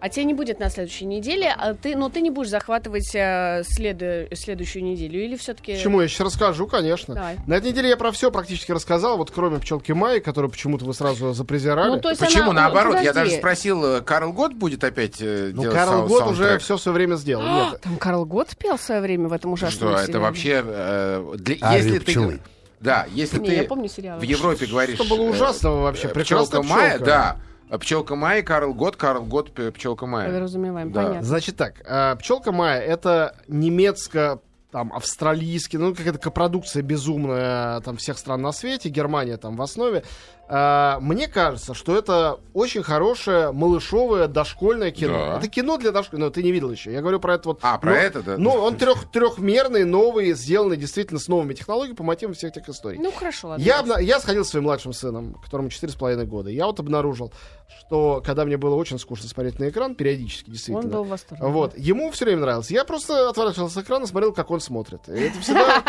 А 0.00 0.08
тебя 0.08 0.24
не 0.24 0.32
будет 0.32 0.58
на 0.58 0.70
следующей 0.70 1.04
неделе, 1.04 1.54
а 1.54 1.74
ты, 1.74 1.96
но 1.96 2.08
ты 2.08 2.22
не 2.22 2.30
будешь 2.30 2.48
захватывать 2.48 3.14
э, 3.14 3.62
следу- 3.66 4.34
следующую 4.34 4.84
неделю, 4.84 5.22
или 5.22 5.36
все-таки... 5.36 5.74
Почему? 5.74 6.00
Я 6.00 6.08
сейчас 6.08 6.28
расскажу, 6.28 6.66
конечно. 6.66 7.14
Давай. 7.14 7.36
На 7.46 7.54
этой 7.54 7.72
неделе 7.72 7.90
я 7.90 7.98
про 7.98 8.10
все 8.10 8.30
практически 8.30 8.72
рассказал, 8.72 9.18
вот 9.18 9.30
кроме 9.30 9.58
пчелки 9.58 9.92
Майи, 9.92 10.20
которую 10.20 10.50
почему-то 10.50 10.86
вы 10.86 10.94
сразу 10.94 11.34
запрезирали. 11.34 11.90
Ну, 11.90 12.00
то 12.00 12.08
есть 12.08 12.20
Почему? 12.22 12.52
она- 12.52 12.62
Наоборот, 12.62 12.94
ну, 12.96 13.02
я 13.02 13.10
подожди. 13.10 13.30
даже 13.32 13.38
спросил, 13.40 13.84
э, 13.84 14.00
Карл 14.00 14.32
Гот 14.32 14.54
будет 14.54 14.82
опять 14.82 15.20
э, 15.20 15.50
ну, 15.52 15.60
делать 15.62 15.76
Карл 15.76 15.92
сау- 15.92 16.08
Гот 16.08 16.26
уже 16.28 16.58
все 16.58 16.78
в 16.78 16.80
свое 16.80 16.94
время 16.94 17.16
сделал. 17.16 17.42
А, 17.44 17.70
Нет. 17.72 17.80
Там 17.82 17.96
Карл 17.98 18.24
Гот 18.24 18.56
пел 18.56 18.78
в 18.78 18.82
свое 18.82 19.02
время 19.02 19.28
в 19.28 19.32
этом 19.34 19.52
ужасном 19.52 19.90
Что, 19.94 19.98
это 20.02 20.20
вообще... 20.20 20.62
э, 20.64 21.34
для- 21.36 21.56
Арию 21.60 21.84
если 21.84 21.98
ты... 21.98 22.04
пчелы. 22.06 22.40
Да, 22.80 23.06
если 23.10 23.38
Не, 23.38 23.48
ты 23.48 23.54
я 23.54 23.64
помню 23.64 23.88
сериал. 23.88 24.18
в 24.18 24.22
Европе 24.22 24.66
говоришь... 24.66 24.96
Что 24.98 25.08
было 25.16 25.24
э, 25.26 25.30
ужасного 25.30 25.82
вообще? 25.82 26.08
Прекрасная 26.08 26.60
Пчелка 26.60 26.62
Майя, 26.62 26.90
пчелка. 26.90 27.04
да. 27.06 27.36
А 27.68 27.78
Пчелка 27.78 28.14
Майя, 28.14 28.42
Карл 28.42 28.74
Гот, 28.74 28.96
Карл 28.96 29.24
Гот, 29.24 29.52
п- 29.52 29.72
Пчелка 29.72 30.06
Майя. 30.06 30.28
Подразумеваем, 30.28 30.92
Да. 30.92 31.02
понятно. 31.02 31.22
Значит 31.26 31.56
так, 31.56 31.74
э, 31.84 32.16
пчелка 32.16 32.52
Майя 32.52 32.80
это 32.80 33.34
немецко 33.48 34.40
там 34.76 34.92
австралийский, 34.92 35.78
ну 35.78 35.94
какая-то 35.94 36.18
копродукция 36.18 36.82
безумная 36.82 37.80
там 37.80 37.96
всех 37.96 38.18
стран 38.18 38.42
на 38.42 38.52
свете, 38.52 38.90
Германия 38.90 39.38
там 39.38 39.56
в 39.56 39.62
основе. 39.62 40.04
Э, 40.50 40.98
мне 41.00 41.28
кажется, 41.28 41.72
что 41.72 41.96
это 41.96 42.40
очень 42.52 42.82
хорошее 42.82 43.52
малышовое 43.52 44.28
дошкольное 44.28 44.90
кино. 44.90 45.14
Да. 45.14 45.38
Это 45.38 45.48
кино 45.48 45.78
для 45.78 45.92
дошкольного, 45.92 46.30
ты 46.30 46.42
не 46.42 46.52
видел 46.52 46.70
еще. 46.70 46.92
Я 46.92 47.00
говорю 47.00 47.20
про 47.20 47.36
это 47.36 47.48
вот. 47.48 47.60
А, 47.62 47.78
про 47.78 47.92
ну, 47.92 47.96
это, 47.96 48.22
да? 48.22 48.34
Ну, 48.36 48.50
он 48.50 48.76
трех, 48.76 49.10
трехмерный, 49.10 49.84
новый, 49.84 50.34
сделанный 50.34 50.76
действительно 50.76 51.20
с 51.20 51.28
новыми 51.28 51.54
технологиями 51.54 51.96
по 51.96 52.04
мотивам 52.04 52.34
всех 52.34 52.54
этих 52.54 52.68
историй. 52.68 52.98
Ну, 52.98 53.10
хорошо, 53.12 53.48
ладно. 53.48 53.62
Я, 53.62 53.80
обна- 53.80 54.02
я 54.02 54.20
сходил 54.20 54.44
со 54.44 54.50
своим 54.50 54.64
младшим 54.64 54.92
сыном, 54.92 55.40
которому 55.42 55.70
4,5 55.70 56.26
года. 56.26 56.50
Я 56.50 56.66
вот 56.66 56.78
обнаружил, 56.80 57.32
что 57.68 58.22
когда 58.24 58.44
мне 58.44 58.56
было 58.56 58.74
очень 58.74 58.98
скучно 58.98 59.28
смотреть 59.28 59.58
на 59.58 59.68
экран, 59.68 59.94
периодически, 59.94 60.50
действительно. 60.50 60.84
Он 60.86 60.90
был 60.90 61.04
в 61.04 61.08
восторге. 61.08 61.44
Вот. 61.44 61.76
Ему 61.76 62.10
все 62.10 62.24
время 62.24 62.42
нравилось. 62.42 62.70
Я 62.70 62.84
просто 62.84 63.28
отворачивался 63.28 63.80
с 63.80 63.82
экрана, 63.82 64.06
смотрел, 64.06 64.32
как 64.32 64.50
он 64.50 64.60
смотрит. 64.60 65.08
И 65.08 65.12
это 65.12 65.40
всегда... 65.40 65.82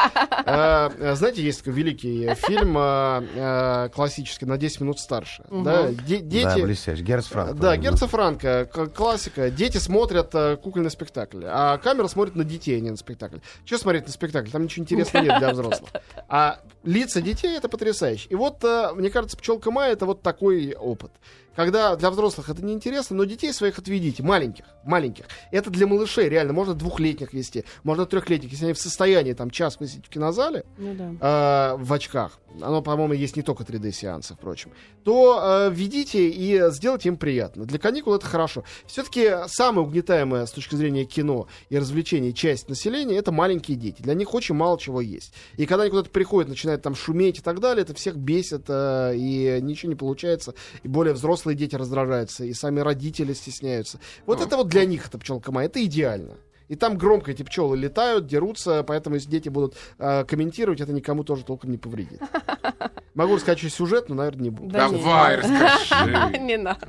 э, 0.46 0.90
э, 1.00 1.16
Знаете, 1.16 1.44
есть 1.44 1.60
такой 1.60 1.74
великий 1.74 2.34
фильм 2.36 2.78
э, 2.78 3.90
классический 3.94 4.46
«На 4.46 4.58
10 4.58 4.82
минут 4.82 5.00
старше». 5.00 5.44
Да, 5.50 5.90
Де- 5.92 6.20
Да, 6.20 6.56
Дети... 6.56 6.64
блестящий. 6.64 7.04
Герц 7.04 7.26
Франк. 7.28 7.60
Да, 7.60 7.76
Герца 7.78 8.08
Франка, 8.08 8.66
классика. 8.66 9.50
Дети 9.50 9.78
смотрят 9.78 10.34
э, 10.34 10.58
кукольный 10.58 10.92
спектакль, 10.92 11.44
а 11.46 11.78
камера 11.78 12.08
смотрит 12.08 12.36
на 12.36 12.44
детей, 12.44 12.78
а 12.78 12.80
не 12.80 12.92
на 12.92 12.98
спектакль. 12.98 13.38
Что 13.66 13.78
смотреть 13.78 14.08
на 14.08 14.12
спектакль? 14.12 14.50
Там 14.50 14.64
ничего 14.64 14.84
интересного 14.84 15.24
нет 15.24 15.40
для 15.40 15.50
взрослых. 15.54 15.90
А 16.28 16.60
лица 16.84 17.22
детей 17.22 17.56
это 17.56 17.70
потрясающе. 17.70 18.28
И 18.30 18.36
вот, 18.36 18.64
мне 18.96 19.10
кажется, 19.10 19.38
пчелка 19.38 19.72
Майя 19.72 19.94
это 19.94 20.06
вот 20.06 20.22
такой 20.22 20.74
опыт. 20.74 21.12
Когда 21.58 21.96
для 21.96 22.12
взрослых 22.12 22.50
это 22.50 22.64
неинтересно, 22.64 23.16
но 23.16 23.24
детей 23.24 23.52
своих 23.52 23.80
отведите, 23.80 24.22
маленьких, 24.22 24.66
маленьких. 24.84 25.26
Это 25.50 25.72
для 25.72 25.88
малышей, 25.88 26.30
реально, 26.30 26.54
можно 26.54 26.76
двухлетних 26.76 27.34
вести, 27.34 27.66
можно 27.84 28.06
трехлетних, 28.06 28.52
если 28.52 28.66
они 28.66 28.74
в 28.76 28.80
состоянии 28.80 29.34
там 29.34 29.50
час 29.50 29.80
высидеть 29.80 30.06
в 30.06 30.10
кинозале, 30.10 30.66
Ну 30.78 30.94
да. 30.94 31.74
э, 31.74 31.78
в 31.78 31.92
очках, 31.92 32.40
оно, 32.62 32.84
по-моему, 32.84 33.14
есть 33.14 33.36
не 33.36 33.42
только 33.42 33.64
3D-сеансы, 33.64 34.36
впрочем, 34.36 34.72
то 35.04 35.40
э, 35.42 35.72
введите 35.74 36.30
и 36.30 36.62
сделайте 36.70 37.10
им 37.10 37.18
приятно. 37.18 37.66
Для 37.66 37.80
каникул 37.80 38.14
это 38.14 38.28
хорошо. 38.28 38.64
Все-таки 38.86 39.32
самая 39.48 39.84
угнетаемая 39.84 40.46
с 40.46 40.52
точки 40.52 40.76
зрения 40.76 41.06
кино 41.06 41.48
и 41.70 41.80
развлечений 41.80 42.36
часть 42.36 42.70
населения 42.70 43.18
это 43.18 43.32
маленькие 43.32 43.78
дети. 43.78 44.04
Для 44.04 44.14
них 44.14 44.36
очень 44.36 44.54
мало 44.54 44.80
чего 44.80 45.02
есть. 45.02 45.34
И 45.56 45.66
когда 45.66 45.84
они 45.84 45.90
куда-то 45.90 46.12
приходят, 46.12 46.50
начинают 46.50 46.84
там 46.84 46.94
шуметь 46.94 47.40
и 47.40 47.42
так 47.42 47.60
далее, 47.60 47.82
это 47.82 47.96
всех 47.96 48.16
бесит, 48.16 48.66
э, 48.68 49.14
и 49.16 49.58
ничего 49.62 49.90
не 49.90 49.96
получается. 49.96 50.54
И 50.84 50.88
более 50.88 51.16
взрослые 51.16 51.47
дети 51.56 51.76
раздражаются, 51.76 52.44
и 52.44 52.54
сами 52.54 52.80
родители 52.80 53.34
стесняются. 53.34 54.00
Вот 54.26 54.42
это 54.42 54.58
вот 54.58 54.68
для 54.68 54.86
них 54.86 55.08
это 55.08 55.18
пчелка 55.18 55.52
Майя, 55.52 55.68
это 55.68 55.84
идеально. 55.84 56.36
И 56.68 56.76
там 56.76 56.98
громко 56.98 57.32
эти 57.32 57.44
пчелы 57.44 57.78
летают, 57.78 58.28
дерутся, 58.28 58.84
поэтому 58.84 59.16
если 59.16 59.30
дети 59.30 59.48
будут 59.48 59.76
э, 60.00 60.26
комментировать, 60.26 60.82
это 60.82 60.92
никому 60.92 61.24
тоже 61.24 61.46
толком 61.46 61.72
не 61.72 61.78
повредит. 61.78 62.22
Могу 63.14 63.36
рассказать 63.36 63.60
что 63.60 63.70
сюжет, 63.70 64.10
но, 64.10 64.16
наверное, 64.16 64.44
не 64.44 64.50
буду. 64.50 64.70
Да 64.70 64.90
Давай, 64.90 65.38
не. 65.38 65.42
расскажи. 65.42 66.38
Не 66.40 66.58
надо. 66.58 66.86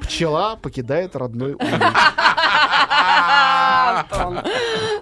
Пчела 0.00 0.56
покидает 0.56 1.14
родной 1.14 1.52
улей. 1.54 1.78
Антон. 4.00 4.40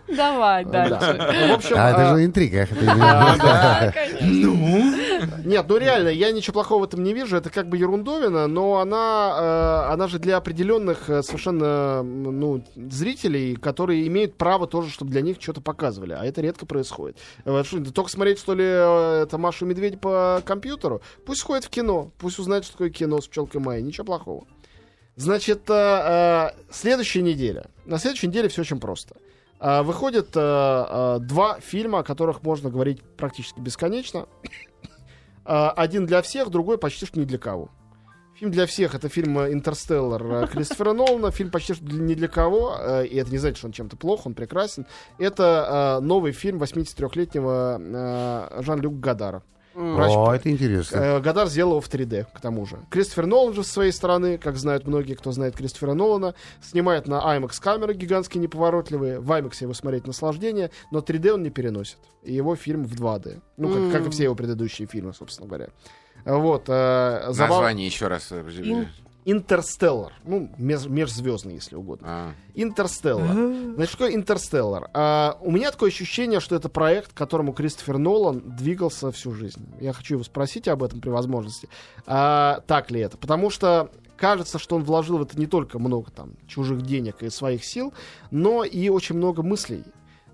Давай 0.08 0.64
дальше. 0.64 1.52
Общем, 1.52 1.76
А, 1.76 1.88
а, 1.88 1.90
это 1.90 2.16
же 2.16 2.24
интрига. 2.24 2.66
конечно. 3.94 4.98
Нет, 5.44 5.66
ну 5.68 5.76
реально, 5.76 6.08
я 6.08 6.30
ничего 6.32 6.54
плохого 6.54 6.80
в 6.80 6.84
этом 6.84 7.02
не 7.02 7.12
вижу. 7.12 7.36
Это 7.36 7.50
как 7.50 7.68
бы 7.68 7.76
ерундовина, 7.76 8.46
но 8.46 8.78
она, 8.78 9.86
э, 9.88 9.92
она 9.92 10.08
же 10.08 10.18
для 10.18 10.36
определенных 10.36 11.08
э, 11.10 11.22
совершенно 11.22 12.02
ну, 12.02 12.64
зрителей, 12.76 13.56
которые 13.56 14.06
имеют 14.06 14.36
право 14.36 14.66
тоже, 14.66 14.90
чтобы 14.90 15.10
для 15.10 15.20
них 15.20 15.38
что-то 15.40 15.60
показывали. 15.60 16.12
А 16.12 16.24
это 16.24 16.40
редко 16.40 16.66
происходит. 16.66 17.18
Э, 17.44 17.62
только 17.94 18.10
смотреть, 18.10 18.38
что 18.38 18.54
ли, 18.54 18.64
это 18.64 19.38
Машу 19.38 19.66
Медведь 19.66 20.00
по 20.00 20.42
компьютеру? 20.44 21.02
Пусть 21.26 21.42
ходит 21.42 21.64
в 21.64 21.70
кино, 21.70 22.10
пусть 22.18 22.38
узнает, 22.38 22.64
что 22.64 22.72
такое 22.72 22.90
кино 22.90 23.20
с 23.20 23.28
пчелкой 23.28 23.60
Майей. 23.60 23.82
Ничего 23.82 24.04
плохого. 24.04 24.46
Значит, 25.16 25.62
следующая 26.70 27.22
неделя. 27.22 27.66
На 27.86 27.98
следующей 27.98 28.28
неделе 28.28 28.48
все 28.48 28.60
очень 28.60 28.78
просто. 28.78 29.16
Выходят 29.58 30.30
два 30.30 31.58
фильма, 31.60 31.98
о 31.98 32.02
которых 32.04 32.44
можно 32.44 32.70
говорить 32.70 33.02
практически 33.16 33.58
бесконечно. 33.58 34.28
Э, 35.48 35.70
один 35.74 36.06
для 36.06 36.20
всех, 36.22 36.50
другой 36.50 36.78
почти 36.78 37.06
что 37.06 37.18
ни 37.18 37.24
для 37.24 37.38
кого. 37.38 37.70
Фильм 38.36 38.52
для 38.52 38.66
всех 38.66 38.94
это 38.94 39.08
фильм 39.08 39.38
э, 39.38 39.52
«Интерстеллар» 39.52 40.22
э, 40.22 40.46
Кристофера 40.46 40.92
Нолана. 40.92 41.30
Фильм 41.30 41.50
почти 41.50 41.74
что 41.74 41.84
ни 41.86 42.14
для 42.14 42.28
кого. 42.28 42.76
И 43.02 43.16
это 43.16 43.30
не 43.30 43.38
значит, 43.38 43.56
что 43.56 43.66
он 43.66 43.72
чем-то 43.72 43.96
плох, 43.96 44.26
он 44.26 44.34
прекрасен. 44.34 44.86
Это 45.18 45.98
новый 46.02 46.32
фильм 46.32 46.62
83-летнего 46.62 47.80
э, 47.80 48.62
Жан-Люк 48.62 49.00
Гадара. 49.00 49.42
Врач- 49.78 50.10
О, 50.12 50.32
это 50.34 50.50
интересно. 50.50 50.96
Э, 50.98 51.20
Гадар 51.20 51.46
сделал 51.48 51.72
его 51.72 51.80
в 51.80 51.88
3D, 51.88 52.26
к 52.34 52.40
тому 52.40 52.66
же. 52.66 52.78
Кристофер 52.90 53.26
Нолан 53.26 53.54
же, 53.54 53.62
с 53.62 53.68
своей 53.70 53.92
стороны, 53.92 54.36
как 54.38 54.56
знают 54.56 54.86
многие, 54.88 55.14
кто 55.14 55.30
знает 55.30 55.54
Кристофера 55.56 55.94
Нолана, 55.94 56.34
снимает 56.62 57.06
на 57.06 57.20
IMAX 57.36 57.60
камеры 57.60 57.94
гигантские 57.94 58.42
неповоротливые. 58.42 59.20
В 59.20 59.30
IMAX 59.30 59.52
его 59.60 59.74
смотреть 59.74 60.06
наслаждение, 60.06 60.70
но 60.90 60.98
3D 60.98 61.30
он 61.34 61.42
не 61.44 61.50
переносит. 61.50 61.98
И 62.24 62.34
его 62.34 62.56
фильм 62.56 62.84
в 62.84 62.92
2D. 62.94 63.40
Ну, 63.56 63.68
как, 63.92 64.00
как 64.00 64.08
и 64.08 64.10
все 64.10 64.24
его 64.24 64.34
предыдущие 64.34 64.88
фильмы, 64.88 65.14
собственно 65.14 65.46
говоря. 65.46 65.68
Вот. 66.24 66.64
э, 66.68 67.26
забав- 67.28 67.48
Название 67.50 67.86
еще 67.86 68.08
раз. 68.08 68.32
э, 68.32 68.42
Ин- 68.42 68.88
Интерстеллар. 69.30 70.12
Ну, 70.24 70.48
меж- 70.58 70.88
межзвездный, 70.88 71.54
если 71.54 71.76
угодно. 71.76 72.06
А. 72.10 72.32
Интерстеллар. 72.54 73.30
Значит, 73.32 73.88
что 73.90 73.98
такое 73.98 74.14
Интерстеллар? 74.14 74.88
А, 74.94 75.36
у 75.42 75.50
меня 75.50 75.70
такое 75.70 75.90
ощущение, 75.90 76.40
что 76.40 76.56
это 76.56 76.70
проект, 76.70 77.12
к 77.12 77.16
которому 77.16 77.52
Кристофер 77.52 77.98
Нолан 77.98 78.40
двигался 78.56 79.12
всю 79.12 79.32
жизнь. 79.32 79.66
Я 79.80 79.92
хочу 79.92 80.14
его 80.14 80.24
спросить 80.24 80.66
об 80.66 80.82
этом 80.82 81.00
при 81.02 81.10
возможности. 81.10 81.68
А, 82.06 82.62
так 82.66 82.90
ли 82.90 83.00
это? 83.00 83.18
Потому 83.18 83.50
что 83.50 83.90
кажется, 84.16 84.58
что 84.58 84.76
он 84.76 84.84
вложил 84.84 85.18
в 85.18 85.22
это 85.22 85.38
не 85.38 85.46
только 85.46 85.78
много 85.78 86.10
там 86.10 86.32
чужих 86.46 86.80
денег 86.82 87.22
и 87.22 87.28
своих 87.28 87.64
сил, 87.64 87.92
но 88.30 88.64
и 88.64 88.88
очень 88.88 89.16
много 89.16 89.42
мыслей. 89.42 89.84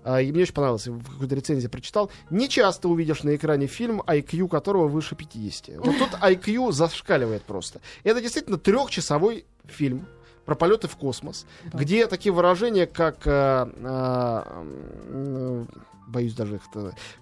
А, 0.07 0.21
И 0.21 0.31
мне 0.31 0.43
очень 0.43 0.53
понравилось, 0.53 0.85
в 0.87 1.11
какой-то 1.13 1.33
рецензии 1.35 1.67
прочитал. 1.67 2.11
Не 2.29 2.47
часто 2.47 2.87
увидишь 2.87 3.23
на 3.23 3.35
экране 3.35 3.65
фильм, 3.67 4.01
IQ 4.05 4.47
которого 4.47 4.87
выше 4.87 5.15
50. 5.15 5.77
Вот 5.77 5.97
тут 5.97 6.09
IQ 6.21 6.71
зашкаливает 6.71 7.41
просто. 7.43 7.81
Это 8.03 8.21
действительно 8.21 8.57
трехчасовой 8.59 9.45
фильм 9.65 10.05
про 10.45 10.53
полеты 10.53 10.87
в 10.87 10.95
космос, 10.95 11.47
где 11.73 12.05
такие 12.05 12.31
выражения, 12.31 12.85
как 12.85 13.25
э, 13.25 13.67
э, 13.75 15.65
боюсь 16.07 16.35
даже 16.35 16.55
их 16.57 16.61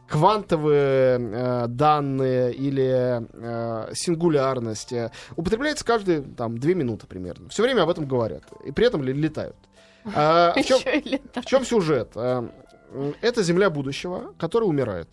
квантовые 0.10 1.20
э, 1.20 1.68
данные 1.68 2.54
или 2.54 3.22
э, 3.32 3.94
сингулярность 3.94 4.94
употребляется 5.36 5.86
каждые 5.86 6.22
там 6.22 6.58
две 6.58 6.76
минуты 6.76 7.08
примерно. 7.08 7.48
Все 7.50 7.64
время 7.64 7.84
об 7.84 7.90
этом 7.90 8.06
говорят 8.08 8.44
и 8.66 8.72
при 8.72 8.86
этом 8.88 9.02
летают. 9.04 9.56
А, 10.14 10.54
в 10.54 10.64
чем- 10.66 10.80
в 11.42 11.46
чем 11.46 11.66
сюжет? 11.66 12.12
А, 12.16 12.50
Это 13.22 13.44
земля 13.44 13.70
будущего, 13.70 14.34
которая 14.38 14.70
умирает. 14.70 15.10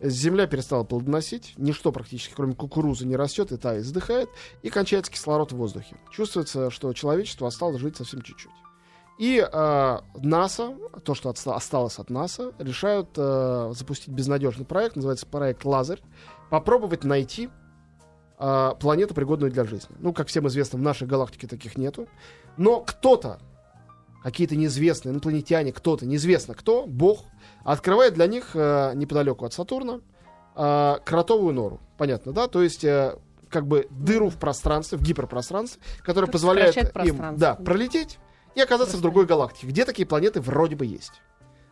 Земля 0.00 0.46
перестала 0.46 0.84
плодоносить, 0.84 1.54
ничто 1.56 1.90
практически, 1.90 2.34
кроме 2.34 2.54
кукурузы, 2.54 3.06
не 3.06 3.16
растет, 3.16 3.50
и 3.52 3.56
та 3.56 3.78
издыхает, 3.78 4.28
и 4.62 4.68
кончается 4.68 5.10
кислород 5.10 5.52
в 5.52 5.56
воздухе. 5.56 5.96
Чувствуется, 6.10 6.70
что 6.70 6.92
человечество 6.92 7.48
осталось 7.48 7.80
жить 7.80 7.96
совсем 7.96 8.20
чуть-чуть. 8.20 8.52
И 9.18 9.40
а, 9.40 10.04
НАСА, 10.14 10.76
то, 11.02 11.14
что 11.14 11.30
отста- 11.30 11.54
осталось 11.54 11.98
от 11.98 12.10
НАСА, 12.10 12.52
решают 12.58 13.08
а, 13.16 13.72
запустить 13.74 14.12
безнадежный 14.12 14.66
проект, 14.66 14.96
называется 14.96 15.26
проект 15.26 15.64
«Лазарь», 15.64 16.02
попробовать 16.50 17.02
найти 17.02 17.48
а, 18.38 18.74
планету, 18.74 19.14
пригодную 19.14 19.50
для 19.50 19.64
жизни. 19.64 19.96
Ну, 19.98 20.12
как 20.12 20.28
всем 20.28 20.46
известно, 20.48 20.78
в 20.78 20.82
нашей 20.82 21.08
галактике 21.08 21.46
таких 21.46 21.78
нету. 21.78 22.06
Но 22.58 22.80
кто-то 22.80 23.38
какие-то 24.26 24.56
неизвестные 24.56 25.12
инопланетяне, 25.12 25.72
кто-то, 25.72 26.04
неизвестно 26.04 26.54
кто, 26.54 26.84
бог, 26.84 27.20
открывает 27.62 28.14
для 28.14 28.26
них 28.26 28.50
э, 28.54 28.90
неподалеку 28.96 29.44
от 29.44 29.52
Сатурна 29.52 30.00
э, 30.56 30.96
кротовую 31.04 31.54
нору. 31.54 31.80
Понятно, 31.96 32.32
да? 32.32 32.48
То 32.48 32.60
есть 32.60 32.82
э, 32.82 33.16
как 33.48 33.68
бы 33.68 33.86
дыру 33.90 34.28
в 34.28 34.36
пространстве, 34.36 34.98
в 34.98 35.02
гиперпространстве, 35.02 35.80
которая 36.00 36.26
Как 36.26 36.32
позволяет 36.32 36.76
им 36.76 37.36
да, 37.36 37.54
пролететь 37.54 38.18
и 38.56 38.60
оказаться 38.60 38.96
в 38.96 39.00
другой 39.00 39.26
галактике, 39.26 39.68
где 39.68 39.84
такие 39.84 40.06
планеты 40.06 40.40
вроде 40.40 40.74
бы 40.74 40.86
есть. 40.86 41.12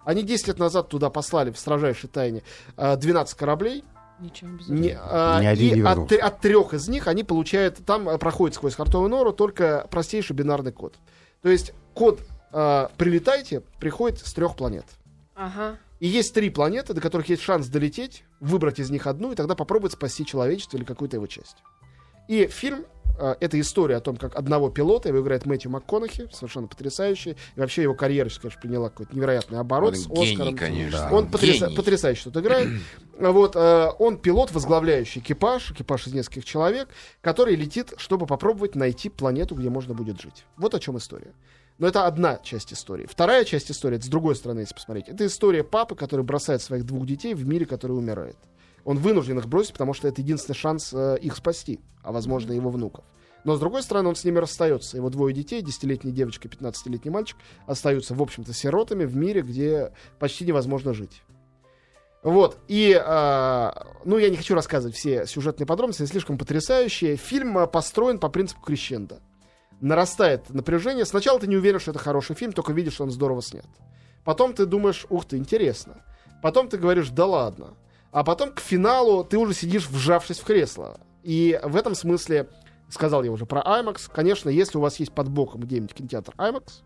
Они 0.04 0.22
10 0.22 0.46
лет 0.46 0.58
назад 0.60 0.88
туда 0.88 1.10
послали 1.10 1.50
в 1.50 1.58
строжайшей 1.58 2.08
тайне 2.08 2.44
э, 2.76 2.96
12 2.96 3.36
кораблей, 3.36 3.82
Ничего 4.20 4.50
без 4.52 4.68
не, 4.68 4.96
а, 4.96 5.40
Ни 5.40 5.46
один 5.46 5.72
и 5.72 5.80
не 5.80 5.82
от, 5.84 6.12
от 6.12 6.40
трех 6.40 6.72
из 6.72 6.86
них 6.86 7.08
они 7.08 7.24
получают, 7.24 7.84
там 7.84 8.08
э, 8.08 8.16
проходит 8.16 8.54
сквозь 8.54 8.76
картовую 8.76 9.10
нору 9.10 9.32
только 9.32 9.88
простейший 9.90 10.36
бинарный 10.36 10.70
код. 10.70 10.94
То 11.42 11.48
есть 11.48 11.72
код 11.94 12.20
э, 12.54 12.88
«прилетайте» 12.96 13.60
приходит 13.80 14.20
с 14.20 14.32
трех 14.32 14.56
планет. 14.56 14.86
Ага. 15.34 15.76
И 16.00 16.06
есть 16.06 16.32
три 16.34 16.48
планеты, 16.50 16.94
до 16.94 17.00
которых 17.00 17.28
есть 17.28 17.42
шанс 17.42 17.66
долететь, 17.66 18.24
выбрать 18.40 18.78
из 18.78 18.90
них 18.90 19.06
одну 19.06 19.32
и 19.32 19.34
тогда 19.34 19.54
попробовать 19.54 19.92
спасти 19.92 20.24
человечество 20.24 20.76
или 20.76 20.84
какую-то 20.84 21.16
его 21.16 21.26
часть. 21.26 21.56
И 22.28 22.46
фильм 22.46 22.84
э, 23.18 23.34
это 23.40 23.58
история 23.60 23.96
о 23.96 24.00
том, 24.00 24.16
как 24.16 24.34
одного 24.36 24.70
пилота, 24.70 25.08
его 25.08 25.20
играет 25.20 25.44
Мэтью 25.46 25.70
МакКонахи, 25.70 26.28
совершенно 26.32 26.66
потрясающий. 26.68 27.36
И 27.56 27.60
вообще 27.60 27.82
его 27.82 27.94
карьера, 27.94 28.30
конечно, 28.40 28.60
приняла 28.60 28.88
какой-то 28.90 29.14
невероятный 29.14 29.58
оборот 29.58 29.94
Он 29.94 29.96
с 29.96 30.06
гений, 30.06 30.32
Оскаром. 30.32 30.56
конечно. 30.56 31.08
Он 31.12 31.26
потряса- 31.28 31.66
Гений. 31.66 31.76
потрясающе 31.76 32.24
тут 32.24 32.36
играет. 32.38 32.68
Вот, 33.18 33.54
э, 33.54 33.90
он 34.00 34.18
пилот, 34.18 34.50
возглавляющий 34.52 35.20
экипаж, 35.20 35.70
экипаж 35.70 36.08
из 36.08 36.14
нескольких 36.14 36.44
человек, 36.44 36.88
который 37.20 37.54
летит, 37.54 37.94
чтобы 37.96 38.26
попробовать 38.26 38.74
найти 38.74 39.08
планету, 39.08 39.54
где 39.54 39.70
можно 39.70 39.94
будет 39.94 40.20
жить. 40.20 40.44
Вот 40.56 40.74
о 40.74 40.80
чем 40.80 40.98
история. 40.98 41.32
Но 41.78 41.88
это 41.88 42.06
одна 42.06 42.38
часть 42.38 42.72
истории. 42.72 43.06
Вторая 43.06 43.44
часть 43.44 43.70
истории, 43.70 43.96
это 43.96 44.06
с 44.06 44.08
другой 44.08 44.36
стороны, 44.36 44.60
если 44.60 44.74
посмотреть, 44.74 45.08
это 45.08 45.26
история 45.26 45.64
папы, 45.64 45.96
который 45.96 46.24
бросает 46.24 46.62
своих 46.62 46.84
двух 46.84 47.06
детей 47.06 47.34
в 47.34 47.46
мире, 47.46 47.66
который 47.66 47.92
умирает. 47.92 48.36
Он 48.84 48.98
вынужден 48.98 49.38
их 49.38 49.46
бросить, 49.48 49.72
потому 49.72 49.94
что 49.94 50.06
это 50.06 50.20
единственный 50.20 50.54
шанс 50.54 50.92
э, 50.92 51.18
их 51.20 51.36
спасти, 51.36 51.80
а 52.02 52.12
возможно 52.12 52.52
его 52.52 52.70
внуков. 52.70 53.04
Но 53.44 53.56
с 53.56 53.60
другой 53.60 53.82
стороны, 53.82 54.08
он 54.08 54.16
с 54.16 54.24
ними 54.24 54.38
расстается. 54.38 54.96
Его 54.96 55.10
двое 55.10 55.34
детей, 55.34 55.62
10-летняя 55.62 56.12
девочка, 56.12 56.48
15-летний 56.48 57.10
мальчик, 57.10 57.36
остаются, 57.66 58.14
в 58.14 58.22
общем-то, 58.22 58.52
сиротами 58.54 59.04
в 59.04 59.16
мире, 59.16 59.42
где 59.42 59.92
почти 60.18 60.46
невозможно 60.46 60.94
жить. 60.94 61.22
Вот, 62.22 62.56
и, 62.68 62.98
а, 62.98 63.86
ну, 64.06 64.16
я 64.16 64.30
не 64.30 64.36
хочу 64.36 64.54
рассказывать 64.54 64.96
все 64.96 65.26
сюжетные 65.26 65.66
подробности, 65.66 66.00
они 66.02 66.08
слишком 66.08 66.38
потрясающие. 66.38 67.16
Фильм 67.16 67.58
а, 67.58 67.66
построен 67.66 68.18
по 68.18 68.30
принципу 68.30 68.62
крещенда. 68.62 69.20
Нарастает 69.84 70.50
напряжение. 70.50 71.04
Сначала 71.04 71.38
ты 71.38 71.46
не 71.46 71.56
уверен, 71.56 71.78
что 71.78 71.90
это 71.90 72.00
хороший 72.00 72.34
фильм, 72.36 72.52
только 72.52 72.72
видишь, 72.72 72.94
что 72.94 73.04
он 73.04 73.10
здорово 73.10 73.42
снят. 73.42 73.66
Потом 74.24 74.54
ты 74.54 74.66
думаешь, 74.66 75.06
ух 75.10 75.26
ты, 75.26 75.36
интересно. 75.36 76.02
Потом 76.42 76.68
ты 76.68 76.78
говоришь, 76.78 77.10
да 77.10 77.26
ладно. 77.26 77.74
А 78.10 78.24
потом 78.24 78.52
к 78.52 78.60
финалу 78.60 79.24
ты 79.24 79.36
уже 79.38 79.54
сидишь, 79.54 79.88
вжавшись 79.88 80.38
в 80.38 80.44
кресло. 80.44 81.00
И 81.22 81.60
в 81.62 81.76
этом 81.76 81.94
смысле 81.94 82.48
Сказал 82.88 83.22
я 83.24 83.32
уже 83.32 83.46
про 83.46 83.60
IMAX. 83.60 84.10
Конечно, 84.12 84.48
если 84.48 84.78
у 84.78 84.80
вас 84.80 85.00
есть 85.00 85.12
под 85.12 85.28
боком 85.28 85.62
где-нибудь 85.62 85.94
кинотеатр 85.94 86.32
IMAX, 86.36 86.82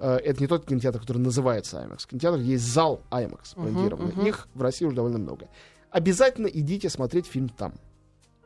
э, 0.00 0.16
это 0.24 0.40
не 0.40 0.46
тот 0.46 0.66
кинотеатр, 0.66 1.00
который 1.00 1.18
называется 1.18 1.78
IMAX. 1.78 2.08
Кинотеатр 2.08 2.38
есть 2.38 2.64
зал 2.64 3.02
IMAX 3.10 3.54
брендированный. 3.56 4.12
мгм. 4.12 4.26
Их 4.26 4.48
в 4.54 4.62
России 4.62 4.84
уже 4.84 4.96
довольно 4.96 5.18
много. 5.18 5.48
Обязательно 5.90 6.46
идите 6.48 6.88
смотреть 6.88 7.26
фильм 7.26 7.48
там. 7.48 7.74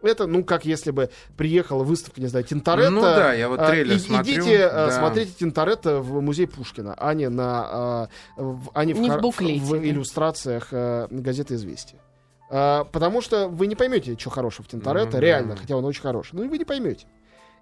Это, 0.03 0.27
ну, 0.27 0.45
как 0.45 0.65
если 0.65 0.91
бы 0.91 1.11
приехала 1.37 1.85
выставка, 1.85 2.21
не 2.21 2.27
знаю, 2.27 2.45
Тинторетто. 2.45 2.91
Ну 2.91 3.01
да, 3.01 3.33
я 3.33 3.49
вот 3.49 3.61
а, 3.61 3.69
трейлер 3.71 3.97
и- 3.97 3.99
смотрю, 3.99 4.35
Идите, 4.43 4.67
а, 4.67 4.87
да. 4.87 4.91
смотрите 4.93 5.33
Тинторетто 5.39 6.01
в 6.01 6.21
музей 6.21 6.47
Пушкина, 6.47 6.95
а 6.99 7.15
не, 7.15 7.29
на, 7.29 7.65
а, 7.71 8.09
в, 8.37 8.71
а 8.75 8.85
не 8.85 8.95
в, 8.95 8.99
Не 9.01 9.11
в 9.11 9.21
буклете, 9.21 9.61
в 9.65 9.71
да. 9.71 9.79
иллюстрациях 9.79 10.69
газеты 11.11 11.55
«Известия». 11.55 11.99
Потому 12.49 13.23
что 13.23 13.49
вы 13.49 13.67
не 13.67 13.77
поймете, 13.77 14.15
что 14.19 14.29
хорошего 14.29 14.65
в 14.67 14.69
Тинторетто, 14.69 15.17
Мгм. 15.17 15.21
реально, 15.25 15.57
хотя 15.57 15.75
он 15.77 15.85
очень 15.87 16.03
хороший. 16.03 16.31
Ну, 16.35 16.45
и 16.45 16.49
вы 16.49 16.59
не 16.59 16.65
поймете. 16.67 17.07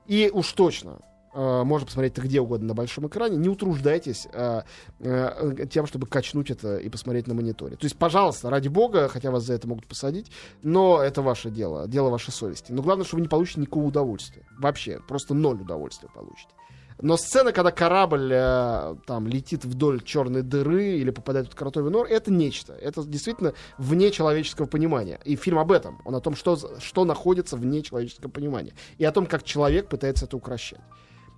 И 0.06 0.30
уж 0.34 0.50
точно, 0.52 0.98
можно 1.32 1.86
посмотреть 1.86 2.14
это 2.14 2.22
где 2.22 2.40
угодно 2.40 2.68
на 2.68 2.74
большом 2.74 3.06
экране, 3.06 3.36
не 3.36 3.48
утруждайтесь 3.48 4.26
а, 4.32 4.64
а, 5.00 5.66
тем, 5.66 5.86
чтобы 5.86 6.06
качнуть 6.06 6.50
это 6.50 6.78
и 6.78 6.88
посмотреть 6.88 7.26
на 7.26 7.34
мониторе. 7.34 7.76
То 7.76 7.84
есть, 7.84 7.96
пожалуйста, 7.96 8.50
ради 8.50 8.68
бога, 8.68 9.08
хотя 9.08 9.30
вас 9.30 9.44
за 9.44 9.54
это 9.54 9.68
могут 9.68 9.86
посадить, 9.86 10.30
но 10.62 11.00
это 11.02 11.22
ваше 11.22 11.50
дело, 11.50 11.86
дело 11.86 12.10
вашей 12.10 12.32
совести. 12.32 12.72
Но 12.72 12.82
главное, 12.82 13.04
что 13.04 13.16
вы 13.16 13.22
не 13.22 13.28
получите 13.28 13.60
никакого 13.60 13.84
удовольствия. 13.84 14.44
Вообще, 14.58 15.00
просто 15.06 15.34
ноль 15.34 15.60
удовольствия 15.60 16.08
получите. 16.12 16.50
Но 17.02 17.16
сцена, 17.16 17.52
когда 17.52 17.70
корабль 17.70 18.30
э, 18.32 18.96
там 19.06 19.26
летит 19.26 19.64
вдоль 19.64 20.02
черной 20.02 20.42
дыры 20.42 20.98
или 20.98 21.10
попадает 21.10 21.50
в 21.50 21.54
кротовый 21.54 21.90
нор, 21.90 22.06
это 22.06 22.30
нечто. 22.30 22.74
Это 22.74 23.04
действительно 23.04 23.54
вне 23.78 24.10
человеческого 24.10 24.66
понимания. 24.66 25.18
И 25.24 25.36
фильм 25.36 25.58
об 25.58 25.72
этом. 25.72 26.02
Он 26.04 26.14
о 26.14 26.20
том, 26.20 26.36
что, 26.36 26.58
что 26.78 27.04
находится 27.06 27.56
вне 27.56 27.82
человеческого 27.82 28.28
понимания. 28.28 28.74
И 28.98 29.04
о 29.04 29.12
том, 29.12 29.26
как 29.26 29.44
человек 29.44 29.88
пытается 29.88 30.26
это 30.26 30.36
укращать. 30.36 30.80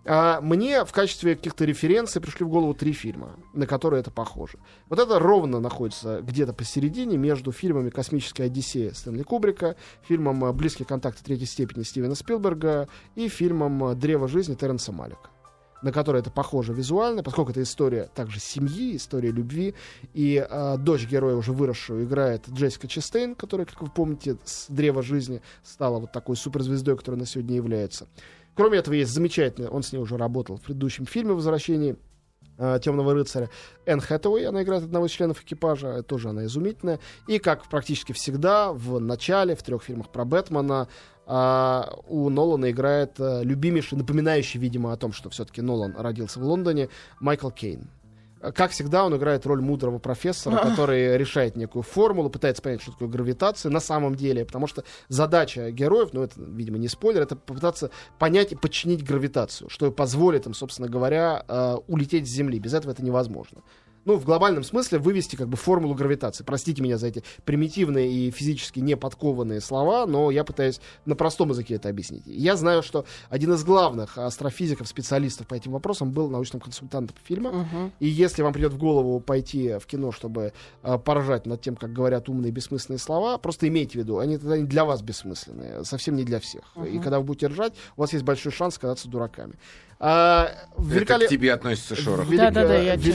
А 0.04 0.40
мне 0.40 0.84
в 0.84 0.92
качестве 0.92 1.36
каких-то 1.36 1.64
референций 1.64 2.20
пришли 2.20 2.44
в 2.44 2.48
голову 2.48 2.74
три 2.74 2.92
фильма, 2.92 3.36
на 3.54 3.66
которые 3.66 4.00
это 4.00 4.10
похоже. 4.10 4.58
Вот 4.88 4.98
это 4.98 5.18
ровно 5.18 5.60
находится 5.60 6.20
где-то 6.22 6.52
посередине 6.52 7.16
между 7.16 7.52
фильмами 7.52 7.90
«Космическая 7.90 8.44
Одиссея» 8.44 8.92
Стэнли 8.92 9.22
Кубрика, 9.22 9.76
фильмом 10.02 10.52
«Близкие 10.56 10.86
контакты 10.86 11.22
третьей 11.22 11.46
степени» 11.46 11.84
Стивена 11.84 12.16
Спилберга 12.16 12.88
и 13.14 13.28
фильмом 13.28 13.98
«Древо 13.98 14.26
жизни» 14.26 14.54
Терренса 14.54 14.90
Малика 14.92 15.30
на 15.82 15.92
который 15.92 16.20
это 16.20 16.30
похоже 16.30 16.72
визуально, 16.72 17.22
поскольку 17.22 17.50
это 17.50 17.62
история 17.62 18.08
также 18.14 18.40
семьи, 18.40 18.96
история 18.96 19.30
любви. 19.30 19.74
И 20.14 20.44
э, 20.48 20.76
дочь 20.78 21.06
героя, 21.06 21.34
уже 21.34 21.52
выросшую, 21.52 22.04
играет 22.04 22.48
Джессика 22.48 22.88
Честейн, 22.88 23.34
которая, 23.34 23.66
как 23.66 23.82
вы 23.82 23.88
помните, 23.88 24.38
с 24.44 24.66
древа 24.68 25.02
жизни 25.02 25.42
стала 25.64 25.98
вот 25.98 26.12
такой 26.12 26.36
суперзвездой, 26.36 26.96
которой 26.96 27.16
она 27.16 27.26
сегодня 27.26 27.56
является. 27.56 28.06
Кроме 28.54 28.78
этого, 28.78 28.94
есть 28.94 29.12
замечательный, 29.12 29.68
он 29.68 29.82
с 29.82 29.92
ней 29.92 29.98
уже 29.98 30.16
работал 30.16 30.56
в 30.56 30.62
предыдущем 30.62 31.06
фильме 31.06 31.32
«Возвращение 31.32 31.96
Темного 32.82 33.14
рыцаря. 33.14 33.48
Энн 33.86 34.00
Хэтэуэй, 34.00 34.46
она 34.46 34.62
играет 34.62 34.84
одного 34.84 35.06
из 35.06 35.10
членов 35.10 35.42
экипажа, 35.42 36.02
тоже 36.02 36.28
она 36.28 36.44
изумительная. 36.44 37.00
И, 37.26 37.38
как 37.38 37.64
практически 37.64 38.12
всегда, 38.12 38.72
в 38.72 39.00
начале, 39.00 39.56
в 39.56 39.62
трех 39.62 39.82
фильмах 39.82 40.10
про 40.10 40.24
Бэтмена, 40.24 40.86
а, 41.26 41.98
у 42.08 42.28
Нолана 42.28 42.70
играет 42.70 43.14
а, 43.18 43.42
любимейший, 43.42 43.96
напоминающий, 43.98 44.60
видимо, 44.60 44.92
о 44.92 44.96
том, 44.96 45.12
что 45.12 45.30
все-таки 45.30 45.62
Нолан 45.62 45.96
родился 45.96 46.40
в 46.40 46.44
Лондоне, 46.44 46.88
Майкл 47.20 47.50
Кейн. 47.50 47.88
Как 48.54 48.72
всегда, 48.72 49.04
он 49.04 49.16
играет 49.16 49.46
роль 49.46 49.60
мудрого 49.60 49.98
профессора, 49.98 50.56
который 50.62 51.16
решает 51.16 51.56
некую 51.56 51.82
формулу, 51.82 52.30
пытается 52.30 52.62
понять, 52.62 52.82
что 52.82 52.92
такое 52.92 53.08
гравитация 53.08 53.70
на 53.70 53.80
самом 53.80 54.14
деле, 54.14 54.44
потому 54.44 54.66
что 54.66 54.84
задача 55.08 55.70
героев, 55.70 56.10
ну 56.12 56.22
это, 56.22 56.34
видимо, 56.38 56.78
не 56.78 56.88
спойлер, 56.88 57.22
это 57.22 57.36
попытаться 57.36 57.90
понять 58.18 58.52
и 58.52 58.56
подчинить 58.56 59.04
гравитацию, 59.04 59.68
что 59.70 59.90
позволит 59.90 60.46
им, 60.46 60.54
собственно 60.54 60.88
говоря, 60.88 61.44
э, 61.46 61.76
улететь 61.86 62.26
с 62.26 62.30
Земли. 62.30 62.58
Без 62.58 62.74
этого 62.74 62.92
это 62.92 63.04
невозможно. 63.04 63.62
Ну, 64.04 64.16
в 64.16 64.24
глобальном 64.24 64.64
смысле 64.64 64.98
вывести 64.98 65.36
как 65.36 65.48
бы 65.48 65.56
формулу 65.56 65.94
гравитации. 65.94 66.44
Простите 66.44 66.82
меня 66.82 66.98
за 66.98 67.08
эти 67.08 67.22
примитивные 67.44 68.10
и 68.10 68.30
физически 68.30 68.80
не 68.80 68.96
подкованные 68.96 69.60
слова, 69.60 70.06
но 70.06 70.30
я 70.30 70.44
пытаюсь 70.44 70.80
на 71.04 71.14
простом 71.14 71.50
языке 71.50 71.74
это 71.74 71.88
объяснить. 71.88 72.24
Я 72.26 72.56
знаю, 72.56 72.82
что 72.82 73.04
один 73.28 73.52
из 73.52 73.64
главных 73.64 74.18
астрофизиков, 74.18 74.88
специалистов 74.88 75.46
по 75.46 75.54
этим 75.54 75.72
вопросам 75.72 76.10
был 76.10 76.28
научным 76.28 76.60
консультантом 76.60 77.16
фильма. 77.22 77.52
Мгм. 77.52 77.92
И 78.00 78.08
если 78.08 78.42
вам 78.42 78.52
придет 78.52 78.72
в 78.72 78.78
голову 78.78 79.20
пойти 79.20 79.78
в 79.78 79.86
кино, 79.86 80.12
чтобы 80.12 80.52
э, 80.82 80.98
поржать 80.98 81.46
над 81.46 81.60
тем, 81.60 81.76
как 81.76 81.92
говорят 81.92 82.28
умные 82.28 82.50
бессмысленные 82.50 82.98
слова, 82.98 83.38
просто 83.38 83.68
имейте 83.68 83.92
в 83.92 84.02
виду, 84.02 84.18
они 84.18 84.38
тогда 84.38 84.58
не 84.58 84.64
для 84.64 84.84
вас 84.84 85.02
бессмысленные, 85.02 85.84
совсем 85.84 86.16
не 86.16 86.24
для 86.24 86.40
всех. 86.40 86.64
И 86.90 86.98
когда 86.98 87.18
вы 87.18 87.24
будете 87.24 87.46
ржать, 87.46 87.74
у 87.96 88.00
вас 88.00 88.12
есть 88.12 88.24
большой 88.24 88.52
шанс 88.52 88.78
казаться 88.78 89.08
дураками. 89.08 89.54
А, 90.04 90.46
Это 90.76 90.82
великолеп- 90.82 91.26
к 91.26 91.28
тебе 91.28 91.52
относится, 91.52 91.94
Шорох. 91.94 92.26
Велик- 92.26 92.38
Да-да-да, 92.38 92.76
я 92.76 92.96
В 92.96 93.00
первую 93.00 93.14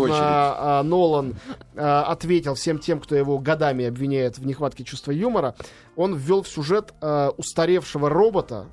очередь. 0.00 0.16
Великолепно 0.16 0.16
а, 0.18 0.82
Нолан 0.82 1.34
а, 1.76 2.02
ответил 2.06 2.56
всем 2.56 2.80
тем, 2.80 2.98
кто 2.98 3.14
его 3.14 3.38
годами 3.38 3.84
обвиняет 3.84 4.38
в 4.38 4.44
нехватке 4.44 4.82
чувства 4.82 5.12
юмора. 5.12 5.54
Он 5.94 6.16
ввел 6.16 6.42
в 6.42 6.48
сюжет 6.48 6.92
устаревшего 7.36 8.08
робота, 8.10 8.66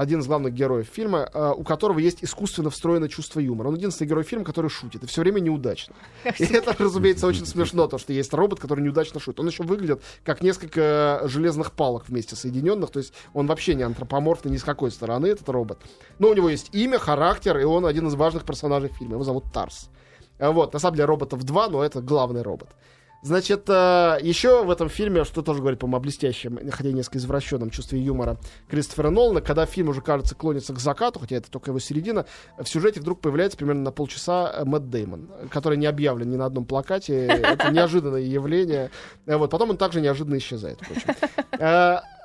один 0.00 0.20
из 0.20 0.26
главных 0.26 0.54
героев 0.54 0.88
фильма, 0.90 1.28
а, 1.34 1.52
у 1.52 1.62
которого 1.62 1.98
есть 1.98 2.24
искусственно 2.24 2.70
встроенное 2.70 3.08
чувство 3.08 3.38
юмора. 3.38 3.68
Он 3.68 3.74
единственный 3.74 4.08
герой 4.08 4.24
фильма, 4.24 4.46
который 4.46 4.70
шутит, 4.70 5.04
и 5.04 5.06
все 5.06 5.20
время 5.20 5.40
неудачно. 5.40 5.94
И 6.38 6.44
это, 6.44 6.74
разумеется, 6.82 7.26
очень 7.26 7.44
смешно, 7.44 7.86
то, 7.86 7.98
что 7.98 8.14
есть 8.14 8.32
робот, 8.32 8.60
который 8.60 8.82
неудачно 8.82 9.20
шутит. 9.20 9.40
Он 9.40 9.48
еще 9.48 9.62
выглядит 9.62 10.02
как 10.24 10.40
несколько 10.40 11.20
железных 11.24 11.72
палок 11.72 12.08
вместе 12.08 12.34
соединенных, 12.34 12.90
то 12.90 12.98
есть 12.98 13.12
он 13.34 13.46
вообще 13.46 13.74
не 13.74 13.82
антропоморфный 13.82 14.50
ни 14.50 14.56
с 14.56 14.64
какой 14.64 14.90
стороны, 14.90 15.26
этот 15.26 15.50
робот. 15.50 15.78
Но 16.18 16.30
у 16.30 16.34
него 16.34 16.48
есть 16.48 16.70
имя, 16.72 16.98
характер, 16.98 17.58
и 17.58 17.64
он 17.64 17.84
один 17.84 18.06
из 18.06 18.14
важных 18.14 18.44
персонажей 18.44 18.88
фильма. 18.88 19.14
Его 19.14 19.24
зовут 19.24 19.52
Тарс. 19.52 19.90
Вот, 20.38 20.72
на 20.72 20.78
самом 20.78 20.96
деле 20.96 21.04
роботов 21.04 21.42
два, 21.44 21.68
но 21.68 21.84
это 21.84 22.00
главный 22.00 22.40
робот. 22.40 22.70
Значит, 23.22 23.68
э, 23.68 24.18
еще 24.22 24.64
в 24.64 24.70
этом 24.70 24.88
фильме, 24.88 25.24
что 25.24 25.42
тоже 25.42 25.60
говорит, 25.60 25.78
по-моему, 25.78 25.98
о 25.98 26.00
блестящем, 26.00 26.58
хотя 26.70 26.90
несколько 26.90 27.18
извращенном 27.18 27.68
чувстве 27.68 28.00
юмора 28.00 28.38
Кристофера 28.68 29.10
Нолана, 29.10 29.42
когда 29.42 29.66
фильм 29.66 29.90
уже, 29.90 30.00
кажется, 30.00 30.34
клонится 30.34 30.72
к 30.72 30.78
закату, 30.78 31.20
хотя 31.20 31.36
это 31.36 31.50
только 31.50 31.70
его 31.70 31.78
середина, 31.80 32.24
в 32.58 32.66
сюжете 32.66 33.00
вдруг 33.00 33.20
появляется 33.20 33.58
примерно 33.58 33.82
на 33.82 33.92
полчаса 33.92 34.50
э, 34.54 34.64
Мэтт 34.64 34.88
Деймон, 34.88 35.28
который 35.50 35.76
не 35.76 35.86
объявлен 35.86 36.30
ни 36.30 36.36
на 36.36 36.46
одном 36.46 36.64
плакате. 36.64 37.26
Это 37.26 37.70
неожиданное 37.70 38.22
явление. 38.22 38.90
Э, 39.26 39.36
Вот, 39.36 39.50
потом 39.50 39.70
он 39.70 39.76
также 39.76 40.00
неожиданно 40.00 40.38
исчезает, 40.38 40.78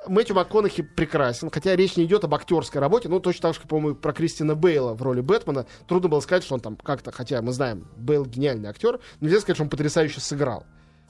Мэтью 0.08 0.36
МакКонахи 0.36 0.82
прекрасен, 0.82 1.50
хотя 1.50 1.74
речь 1.74 1.96
не 1.96 2.04
идет 2.04 2.24
об 2.24 2.34
актерской 2.34 2.80
работе, 2.80 3.08
ну, 3.08 3.18
точно 3.20 3.42
так 3.42 3.54
же, 3.54 3.60
как, 3.60 3.68
по-моему, 3.68 3.96
про 3.96 4.12
Кристина 4.12 4.54
Бейла 4.54 4.94
в 4.94 5.02
роли 5.02 5.20
Бэтмена. 5.20 5.66
Трудно 5.88 6.08
было 6.08 6.20
сказать, 6.20 6.44
что 6.44 6.54
он 6.54 6.60
там 6.60 6.76
как-то, 6.76 7.10
хотя 7.10 7.42
мы 7.42 7.52
знаем, 7.52 7.88
Бейл 7.96 8.24
гениальный 8.24 8.70
актер, 8.70 9.00
нельзя 9.20 9.40
сказать, 9.40 9.56
что 9.56 9.64
он 9.64 9.70
потрясающе 9.70 10.20
сыграл. 10.20 10.64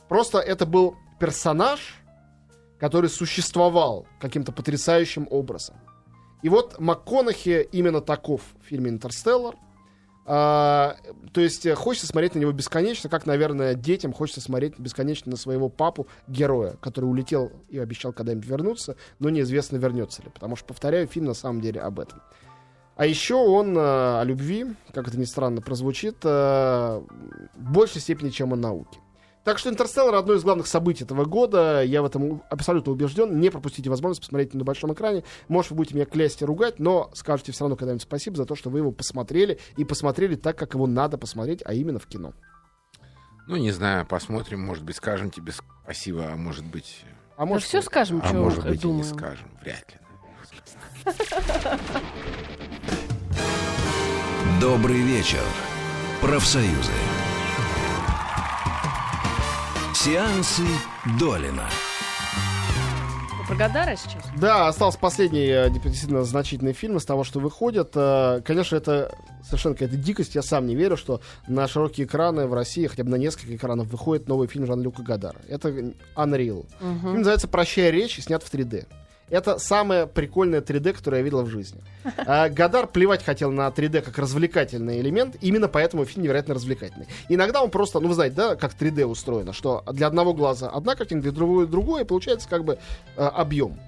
Просто 0.08 0.38
это 0.38 0.66
был 0.66 0.96
персонаж, 1.18 1.96
который 2.78 3.10
существовал 3.10 4.06
каким-то 4.20 4.52
потрясающим 4.52 5.26
образом. 5.30 5.76
И 6.42 6.48
вот 6.48 6.78
МакКонахи 6.78 7.68
именно 7.72 8.00
таков 8.00 8.42
в 8.62 8.66
фильме 8.66 8.90
«Интерстеллар». 8.90 9.56
А, 10.28 10.96
то 11.32 11.40
есть 11.40 11.66
э, 11.66 11.76
хочется 11.76 12.08
смотреть 12.08 12.34
на 12.34 12.40
него 12.40 12.50
бесконечно, 12.50 13.08
как, 13.08 13.26
наверное, 13.26 13.74
детям 13.74 14.12
хочется 14.12 14.40
смотреть 14.40 14.76
бесконечно 14.76 15.30
на 15.30 15.36
своего 15.36 15.68
папу, 15.68 16.08
героя, 16.26 16.76
который 16.80 17.04
улетел 17.04 17.52
и 17.68 17.78
обещал 17.78 18.12
когда-нибудь 18.12 18.44
вернуться, 18.44 18.96
но 19.20 19.30
неизвестно, 19.30 19.76
вернется 19.76 20.22
ли. 20.22 20.30
Потому 20.30 20.56
что, 20.56 20.66
повторяю, 20.66 21.06
фильм 21.06 21.26
на 21.26 21.34
самом 21.34 21.60
деле 21.60 21.80
об 21.80 22.00
этом. 22.00 22.22
А 22.96 23.06
еще 23.06 23.36
он 23.36 23.78
э, 23.78 23.80
о 23.80 24.24
любви, 24.24 24.66
как 24.92 25.06
это 25.06 25.16
ни 25.16 25.24
странно 25.24 25.60
прозвучит, 25.60 26.16
э, 26.24 26.28
в 26.28 27.72
большей 27.72 28.00
степени, 28.00 28.30
чем 28.30 28.52
о 28.52 28.56
науке. 28.56 28.98
Так 29.46 29.60
что 29.60 29.70
«Интерстеллар»— 29.70 30.14
одно 30.16 30.34
из 30.34 30.42
главных 30.42 30.66
событий 30.66 31.04
этого 31.04 31.24
года. 31.24 31.80
Я 31.84 32.02
в 32.02 32.04
этом 32.04 32.42
абсолютно 32.50 32.90
убежден. 32.90 33.38
Не 33.38 33.48
пропустите 33.50 33.88
возможность 33.88 34.22
посмотреть 34.22 34.54
на 34.54 34.64
большом 34.64 34.92
экране. 34.92 35.22
Может, 35.46 35.70
вы 35.70 35.76
будете 35.76 35.94
меня 35.94 36.04
клясть 36.04 36.42
и 36.42 36.44
ругать, 36.44 36.80
но 36.80 37.12
скажете 37.14 37.52
все 37.52 37.62
равно 37.62 37.76
когда-нибудь 37.76 38.02
спасибо 38.02 38.36
за 38.36 38.44
то, 38.44 38.56
что 38.56 38.70
вы 38.70 38.80
его 38.80 38.90
посмотрели. 38.90 39.60
И 39.76 39.84
посмотрели 39.84 40.34
так, 40.34 40.58
как 40.58 40.74
его 40.74 40.88
надо 40.88 41.16
посмотреть, 41.16 41.62
а 41.64 41.74
именно 41.74 42.00
в 42.00 42.08
кино. 42.08 42.32
Ну, 43.46 43.54
не 43.54 43.70
знаю, 43.70 44.04
посмотрим, 44.04 44.62
может 44.62 44.82
быть, 44.82 44.96
скажем 44.96 45.30
тебе 45.30 45.52
спасибо, 45.84 46.26
а 46.32 46.34
может 46.36 46.64
быть... 46.64 47.04
А 47.36 47.42
Да 47.42 47.46
может, 47.46 47.68
все 47.68 47.82
скажем, 47.82 48.22
А 48.24 48.26
что 48.26 48.38
может 48.38 48.64
быть, 48.64 48.80
и 48.80 48.82
думаем. 48.82 49.02
не 49.02 49.04
скажем. 49.04 49.48
Вряд 49.62 49.86
ли. 49.92 51.14
Добрый 54.60 54.98
вечер. 55.02 55.44
Профсоюзы. 56.20 56.90
Сеансы 59.96 60.62
Долина. 61.18 61.64
Про 63.48 63.56
Гадара 63.56 63.96
сейчас? 63.96 64.22
Да, 64.36 64.68
остался 64.68 64.98
последний 64.98 65.46
э, 65.46 65.70
действительно 65.70 66.22
значительный 66.22 66.74
фильм 66.74 66.98
из 66.98 67.06
того, 67.06 67.24
что 67.24 67.40
выходит. 67.40 67.92
Э, 67.94 68.42
Конечно, 68.44 68.76
это 68.76 69.16
совершенно 69.42 69.74
какая-то 69.74 69.96
дикость. 69.96 70.34
Я 70.34 70.42
сам 70.42 70.66
не 70.66 70.74
верю, 70.74 70.98
что 70.98 71.22
на 71.48 71.66
широкие 71.66 72.06
экраны 72.06 72.46
в 72.46 72.52
России, 72.52 72.86
хотя 72.88 73.04
бы 73.04 73.10
на 73.10 73.14
несколько 73.16 73.56
экранов, 73.56 73.86
выходит 73.86 74.28
новый 74.28 74.48
фильм 74.48 74.66
Жан-Люка 74.66 75.02
Гадара. 75.02 75.40
Это 75.48 75.70
Unreal. 76.14 76.66
Фильм 76.78 77.16
называется 77.18 77.48
«Прощай 77.48 77.90
речь» 77.90 78.18
и 78.18 78.20
снят 78.20 78.42
в 78.42 78.52
3D. 78.52 78.86
Это 79.28 79.58
самое 79.58 80.06
прикольное 80.06 80.60
3D, 80.60 80.92
которое 80.92 81.18
я 81.18 81.22
видел 81.22 81.42
в 81.42 81.48
жизни. 81.48 81.80
А, 82.26 82.48
Гадар 82.48 82.86
плевать 82.86 83.24
хотел 83.24 83.50
на 83.50 83.66
3D 83.68 84.00
как 84.02 84.18
развлекательный 84.18 85.00
элемент, 85.00 85.36
именно 85.40 85.66
поэтому 85.68 86.04
фильм 86.04 86.22
невероятно 86.24 86.54
развлекательный. 86.54 87.08
Иногда 87.28 87.62
он 87.62 87.70
просто, 87.70 87.98
ну 87.98 88.08
вы 88.08 88.14
знаете, 88.14 88.36
да, 88.36 88.56
как 88.56 88.74
3D 88.74 89.04
устроено, 89.04 89.52
что 89.52 89.82
для 89.92 90.06
одного 90.06 90.32
глаза 90.32 90.68
одна 90.68 90.94
картинка, 90.94 91.24
для 91.24 91.32
другого 91.32 91.66
другое, 91.66 92.02
и 92.02 92.06
получается 92.06 92.48
как 92.48 92.64
бы 92.64 92.78
э, 93.16 93.22
объем. 93.22 93.78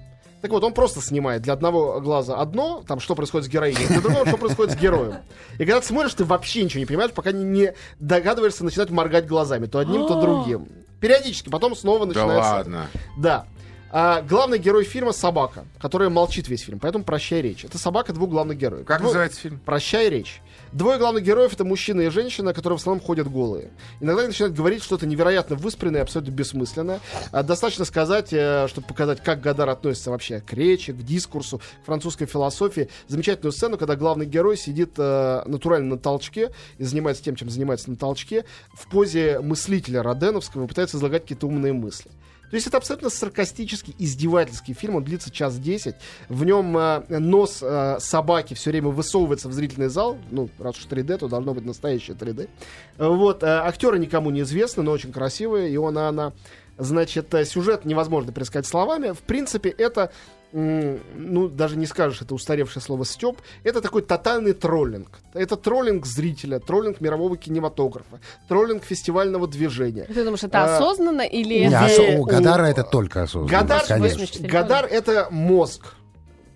Так 0.41 0.51
вот, 0.51 0.63
он 0.63 0.73
просто 0.73 1.01
снимает 1.01 1.41
для 1.41 1.53
одного 1.53 1.99
глаза 1.99 2.37
одно, 2.37 2.83
там, 2.87 2.99
что 2.99 3.15
происходит 3.15 3.47
с 3.47 3.49
героиней, 3.49 3.85
для 3.87 3.99
другого, 3.99 4.25
что 4.25 4.37
происходит 4.37 4.73
с 4.73 4.77
героем. 4.77 5.15
И 5.55 5.59
когда 5.59 5.81
ты 5.81 5.87
смотришь, 5.87 6.13
ты 6.13 6.23
вообще 6.23 6.63
ничего 6.63 6.79
не 6.79 6.85
понимаешь, 6.85 7.11
пока 7.11 7.31
не, 7.33 7.73
догадываешься 7.99 8.63
начинать 8.63 8.89
моргать 8.89 9.27
глазами, 9.27 9.65
то 9.65 9.79
одним, 9.79 10.07
то 10.07 10.21
другим. 10.21 10.67
Периодически, 11.01 11.49
потом 11.49 11.75
снова 11.75 12.01
Да 12.01 12.05
начинается... 12.07 12.51
ладно. 12.51 12.87
Да. 13.17 13.45
А, 13.91 14.21
главный 14.21 14.59
герой 14.59 14.83
фильма 14.83 15.11
собака, 15.11 15.65
которая 15.79 16.09
молчит 16.09 16.47
весь 16.47 16.61
фильм, 16.61 16.79
поэтому 16.79 17.03
прощай 17.03 17.41
речь. 17.41 17.65
Это 17.65 17.77
собака 17.77 18.13
двух 18.13 18.29
главных 18.29 18.57
героев. 18.57 18.85
Как 18.85 19.01
Дво- 19.01 19.05
называется 19.05 19.39
фильм? 19.41 19.59
Прощай 19.65 20.09
речь. 20.09 20.41
Двое 20.71 20.99
главных 20.99 21.23
героев 21.23 21.53
это 21.53 21.65
мужчина 21.65 22.01
и 22.01 22.09
женщина, 22.09 22.53
которые 22.53 22.77
в 22.77 22.81
основном 22.81 23.03
ходят 23.03 23.29
голые. 23.31 23.71
Иногда 23.99 24.21
они 24.21 24.27
начинают 24.27 24.55
говорить 24.55 24.83
что-то 24.83 25.07
невероятно 25.07 25.55
выспренное, 25.55 26.03
абсолютно 26.03 26.31
бессмысленное. 26.31 26.99
А, 27.31 27.41
достаточно 27.41 27.85
сказать, 27.85 28.31
э, 28.31 28.67
чтобы 28.67 28.87
показать, 28.87 29.23
как 29.23 29.41
Гадар 29.41 29.69
относится 29.69 30.11
вообще 30.11 30.41
к 30.41 30.53
речи, 30.53 30.93
к 30.93 30.97
дискурсу, 30.97 31.57
к 31.57 31.85
французской 31.85 32.27
философии. 32.27 32.89
Замечательную 33.07 33.51
сцену, 33.51 33.77
когда 33.79 33.95
главный 33.95 34.27
герой 34.27 34.57
сидит 34.57 34.91
э, 34.97 35.41
натурально 35.45 35.95
на 35.95 35.97
толчке 35.97 36.51
и 36.77 36.83
занимается 36.83 37.23
тем, 37.23 37.35
чем 37.35 37.49
занимается 37.49 37.89
на 37.89 37.95
толчке, 37.95 38.45
в 38.73 38.87
позе 38.87 39.39
мыслителя 39.39 40.03
Роденовского 40.03 40.65
и 40.65 40.67
пытается 40.67 40.97
излагать 40.97 41.23
какие-то 41.23 41.47
умные 41.47 41.73
мысли. 41.73 42.11
То 42.49 42.55
есть 42.55 42.67
это 42.67 42.77
абсолютно 42.77 43.09
саркастический, 43.09 43.95
издевательский 43.99 44.73
фильм. 44.73 44.95
Он 44.95 45.03
длится 45.03 45.31
час 45.31 45.57
десять. 45.59 45.95
В 46.29 46.43
нем 46.43 46.75
э, 46.77 47.19
нос 47.19 47.59
э, 47.61 47.97
собаки 47.99 48.53
все 48.53 48.71
время 48.71 48.89
высовывается 48.89 49.49
в 49.49 49.53
зрительный 49.53 49.89
зал. 49.89 50.17
Ну, 50.31 50.49
раз 50.57 50.77
уж 50.77 50.85
3D, 50.87 51.17
то 51.17 51.27
должно 51.27 51.53
быть 51.53 51.65
настоящее 51.65 52.17
3D. 52.17 52.49
Э, 52.97 53.07
Вот. 53.07 53.43
Э, 53.43 53.61
актеры 53.63 53.99
никому 53.99 54.31
не 54.31 54.41
известны, 54.41 54.83
но 54.83 54.91
очень 54.91 55.11
красивые. 55.11 55.71
И 55.71 55.77
он, 55.77 55.97
и 55.97 56.01
она... 56.01 56.33
Значит, 56.77 57.33
э, 57.33 57.43
сюжет 57.43 57.83
невозможно 57.83 58.31
пересказать 58.31 58.65
словами. 58.65 59.11
В 59.11 59.19
принципе, 59.19 59.69
это 59.69 60.11
ну, 60.51 61.47
даже 61.47 61.77
не 61.77 61.85
скажешь, 61.85 62.21
это 62.21 62.33
устаревшее 62.33 62.81
слово 62.81 63.05
степ, 63.05 63.37
это 63.63 63.81
такой 63.81 64.01
тотальный 64.01 64.53
троллинг. 64.53 65.19
Это 65.33 65.55
троллинг 65.55 66.05
зрителя, 66.05 66.59
троллинг 66.59 67.01
мирового 67.01 67.37
кинематографа, 67.37 68.19
троллинг 68.47 68.83
фестивального 68.83 69.47
движения. 69.47 70.05
Ты 70.05 70.23
думаешь, 70.23 70.43
это 70.43 70.63
А, 70.63 70.75
осознанно 70.77 71.21
или... 71.21 71.59
Не, 71.59 71.67
Уве- 71.67 71.85
осо- 71.85 72.17
у 72.17 72.21
у- 72.21 72.25
Гадара 72.25 72.63
это 72.65 72.83
только 72.83 73.23
осознанно. 73.23 73.49
Гадар 73.51 73.83
конечно. 73.87 74.19
84 74.19 74.49
Гадар 74.49 74.85
это 74.85 75.27
мозг. 75.29 75.93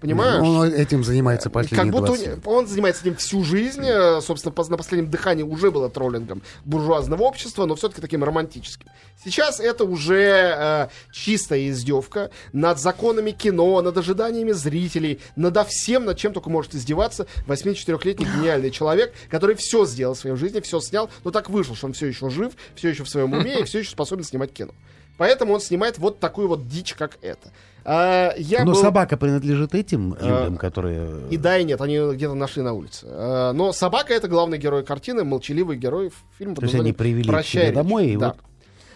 Понимаешь? 0.04 0.42
Он 0.42 0.66
этим 0.66 1.02
занимается 1.02 1.50
последние 1.50 1.86
как 1.86 1.94
будто 1.94 2.08
20 2.08 2.28
у 2.28 2.30
лет. 2.30 2.40
он 2.44 2.68
занимается 2.68 3.04
этим 3.04 3.16
всю 3.16 3.42
жизнь, 3.46 3.86
э, 3.86 4.20
собственно, 4.20 4.54
на 4.68 4.76
последнем 4.76 5.10
дыхании 5.10 5.44
уже 5.44 5.72
было 5.72 5.90
троллингом 5.90 6.42
буржуазного 6.66 7.24
общества, 7.24 7.66
но 7.66 7.76
все-таки 7.76 8.02
таким 8.02 8.22
романтическим. 8.22 8.90
Сейчас 9.24 9.62
это 9.62 9.86
уже 9.86 10.56
э, 10.58 10.88
чистая 11.14 11.70
издевка 11.70 12.32
над 12.52 12.80
законами 12.80 13.32
кино, 13.32 13.82
над 13.82 13.98
ожиданиями 13.98 14.52
зрителей, 14.52 15.22
надо 15.38 15.64
всем, 15.64 16.04
над 16.04 16.18
чем 16.18 16.34
только 16.34 16.50
может 16.50 16.76
издеваться 16.76 17.26
84-летний 17.48 18.26
гениальный 18.26 18.72
человек, 18.72 19.14
который 19.30 19.56
все 19.56 19.86
сделал 19.86 20.16
в 20.16 20.20
своей 20.20 20.36
жизни, 20.36 20.60
все 20.60 20.82
снял, 20.82 21.10
но 21.24 21.32
так 21.32 21.50
вышло, 21.50 21.78
что 21.78 21.88
он 21.88 21.94
все 21.94 22.08
еще 22.08 22.30
жив, 22.30 22.52
все 22.76 22.90
еще 22.90 23.06
в 23.06 23.10
своем 23.10 23.32
уме 23.32 23.62
и 23.62 23.64
все 23.64 23.80
еще 23.80 23.92
способен 23.92 24.26
снимать 24.26 24.52
кино. 24.52 24.74
Поэтому 25.18 25.54
он 25.54 25.60
снимает 25.62 25.98
вот 26.00 26.20
такую 26.20 26.48
вот 26.48 26.68
дичь, 26.68 26.94
как 26.96 27.18
это. 27.22 27.50
А, 27.86 28.34
я 28.38 28.64
Но 28.64 28.72
был- 28.72 28.82
собака 28.82 29.18
принадлежит 29.18 29.76
этим 29.76 30.16
А, 30.20 30.26
людям, 30.42 30.58
которые... 30.58 31.28
и 31.30 31.38
да, 31.38 31.58
и 31.58 31.64
нет, 31.66 31.82
они 31.82 31.98
где-то 32.14 32.34
нашли 32.34 32.62
на 32.64 32.74
улице. 32.74 33.06
Э, 33.10 33.52
Но 33.54 33.74
собака 33.74 34.14
это 34.14 34.28
главный 34.30 34.58
герой 34.58 34.84
картины, 34.84 35.24
молчаливый 35.26 35.76
герой 35.78 36.12
фильма. 36.38 36.56
То 36.56 36.64
есть 36.64 36.76
они 36.76 36.94
привели 36.94 37.28
«Прощай, 37.30 37.52
себе 37.52 37.66
речь». 37.68 37.76
домой, 37.76 38.08
и 38.08 38.18
да. 38.18 38.28
вот- 38.30 38.38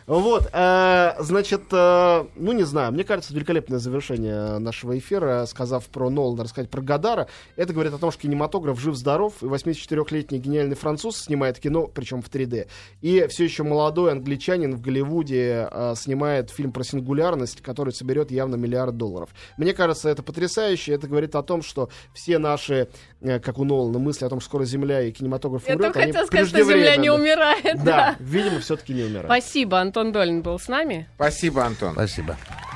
Вот, 0.07 0.49
э, 0.53 1.15
значит, 1.19 1.63
э, 1.69 2.25
ну 2.37 2.53
не 2.53 2.63
знаю, 2.63 2.93
мне 2.93 3.03
кажется, 3.03 3.33
великолепное 3.33 3.77
завершение 3.77 4.57
нашего 4.57 4.97
эфира, 4.97 5.45
сказав 5.45 5.85
про 5.87 6.09
Нолана, 6.09 6.45
рассказать 6.45 6.69
про 6.69 6.81
Гадара. 6.81 7.27
Это 7.57 7.73
говорит 7.73 7.93
о 7.93 7.97
том, 7.97 8.11
что 8.11 8.21
кинематограф 8.21 8.79
жив-здоров, 8.79 9.33
и 9.43 9.47
84-летний 9.47 10.39
гениальный 10.39 10.77
француз 10.77 11.17
снимает 11.17 11.59
кино, 11.59 11.87
причем 11.87 12.21
в 12.21 12.29
3D. 12.29 12.69
И 13.01 13.27
все 13.27 13.43
еще 13.43 13.63
молодой 13.63 14.13
англичанин 14.13 14.77
в 14.77 14.81
Голливуде 14.81 15.67
э, 15.69 15.93
снимает 15.97 16.51
фильм 16.51 16.71
про 16.71 16.85
сингулярность, 16.85 17.59
который 17.61 17.91
соберет 17.91 18.31
явно 18.31 18.55
миллиард 18.55 18.95
долларов. 18.95 19.31
Мне 19.57 19.73
кажется, 19.73 20.07
это 20.07 20.23
потрясающе. 20.23 20.93
Это 20.93 21.09
говорит 21.09 21.35
о 21.35 21.43
том, 21.43 21.61
что 21.61 21.89
все 22.13 22.39
наши, 22.39 22.87
как 23.21 23.57
у 23.57 23.63
Нолана, 23.63 23.99
мысли 23.99 24.25
о 24.25 24.29
том, 24.29 24.39
что 24.39 24.49
скоро 24.49 24.65
Земля 24.65 25.01
и 25.01 25.11
кинематограф 25.11 25.67
Я 25.67 25.75
умрет, 25.75 25.87
только 25.87 25.99
они 26.01 26.11
хотела 26.11 26.27
сказать, 26.27 26.47
что 26.49 26.63
Земля 26.63 26.95
не 26.97 27.09
умирает. 27.09 27.83
Да, 27.83 28.15
видимо, 28.19 28.59
все-таки 28.59 28.93
не 28.93 29.03
умирает. 29.03 29.25
Спасибо, 29.25 29.79
Антон 29.79 30.11
Долин 30.11 30.41
был 30.41 30.59
с 30.59 30.67
нами. 30.67 31.07
Спасибо, 31.15 31.65
Антон. 31.65 31.93
Спасибо. 31.93 32.37